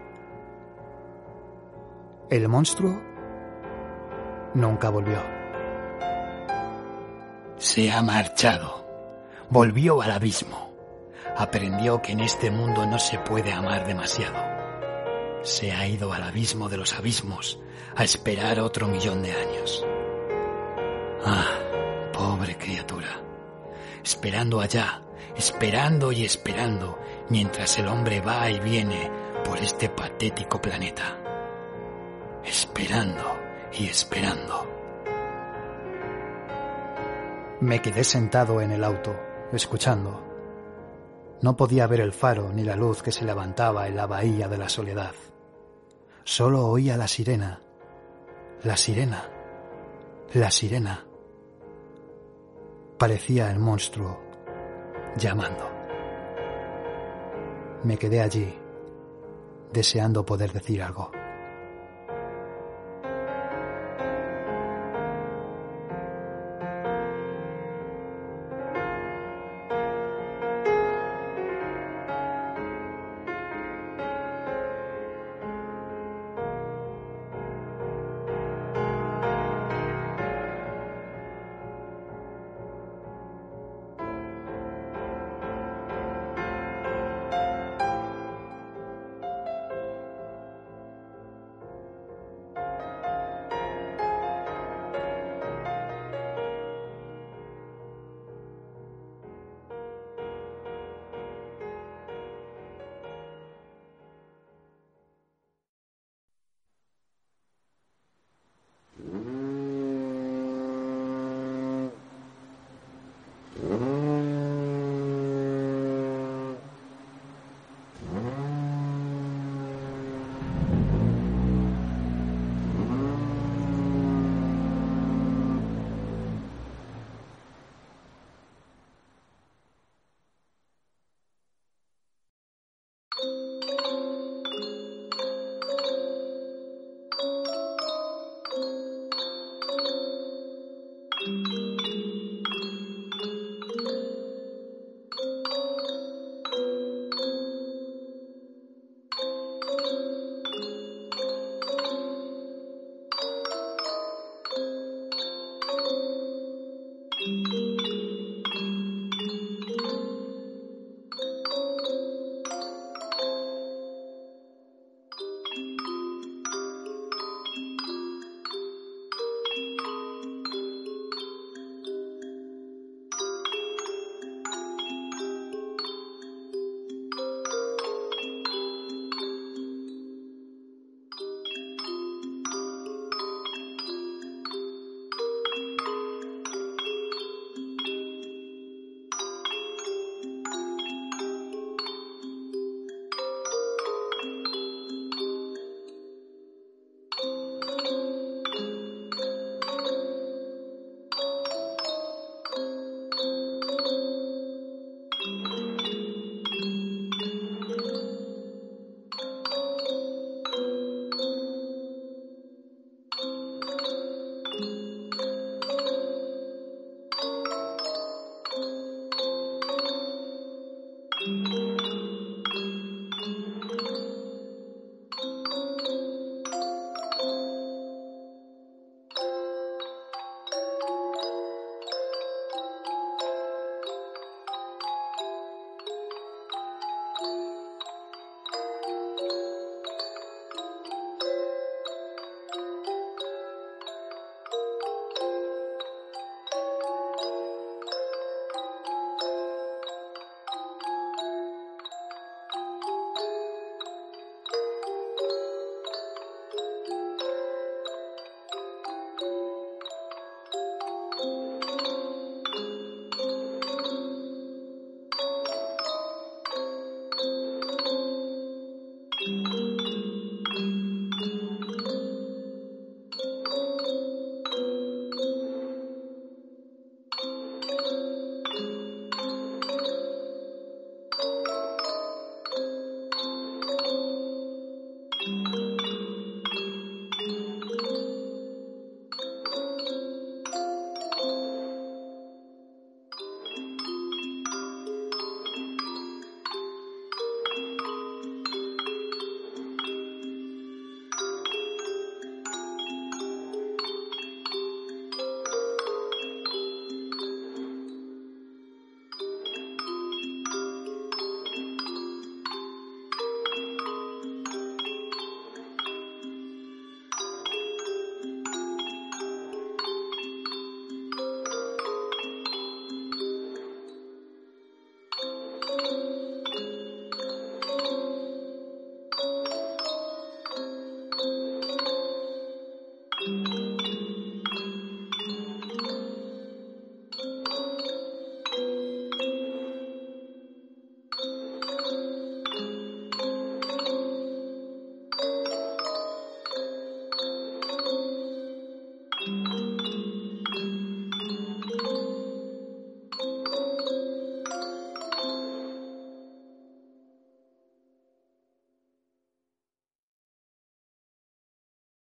El 2.31 2.49
monstruo 2.49 3.03
nunca 4.55 4.91
volvió. 4.91 5.21
Se 7.57 7.91
ha 7.91 8.01
marchado. 8.01 8.85
Volvió 9.51 10.01
al 10.01 10.13
abismo. 10.13 10.73
Aprendió 11.37 12.01
que 12.01 12.13
en 12.13 12.21
este 12.21 12.53
mundo 12.53 12.87
no 12.87 13.01
se 13.01 13.19
puede 13.19 13.53
amar 13.53 13.89
demasiado. 13.89 14.37
Se 15.43 15.73
ha 15.73 15.89
ido 15.89 16.13
al 16.13 16.23
abismo 16.23 16.69
de 16.69 16.77
los 16.77 16.95
abismos 16.95 17.59
a 17.97 18.05
esperar 18.05 18.61
otro 18.61 18.87
millón 18.87 19.23
de 19.23 19.33
años. 19.33 19.85
Pobre 22.45 22.59
criatura. 22.59 23.09
Esperando 24.05 24.61
allá, 24.61 25.01
esperando 25.35 26.13
y 26.13 26.27
esperando, 26.27 26.99
mientras 27.31 27.79
el 27.79 27.89
hombre 27.89 28.21
va 28.21 28.51
y 28.51 28.61
viene 28.61 29.11
por 29.43 29.57
este 29.57 29.89
patético 29.89 30.61
planeta. 30.61 31.17
Esperando 32.45 33.25
y 33.73 33.87
esperando. 33.87 34.67
Me 37.63 37.81
quedé 37.81 38.05
sentado 38.05 38.61
en 38.61 38.73
el 38.73 38.85
auto, 38.85 39.17
escuchando. 39.51 40.23
No 41.41 41.57
podía 41.57 41.87
ver 41.87 42.03
el 42.03 42.13
faro 42.13 42.51
ni 42.53 42.63
la 42.63 42.77
luz 42.77 43.03
que 43.03 43.11
se 43.11 43.25
levantaba 43.25 43.89
en 43.89 43.97
la 43.97 44.07
bahía 44.07 44.49
de 44.49 44.59
la 44.59 44.69
soledad. 44.69 45.15
Solo 46.25 46.67
oía 46.67 46.99
la 46.99 47.09
sirena. 47.09 47.61
La 48.65 48.77
sirena. 48.77 49.31
La 50.35 50.51
sirena. 50.51 51.04
Parecía 52.99 53.51
el 53.51 53.59
monstruo 53.59 54.21
llamando. 55.17 55.69
Me 57.83 57.99
quedé 57.99 58.21
allí, 58.21 58.55
deseando 59.73 60.25
poder 60.25 60.53
decir 60.53 60.83
algo. 60.83 61.11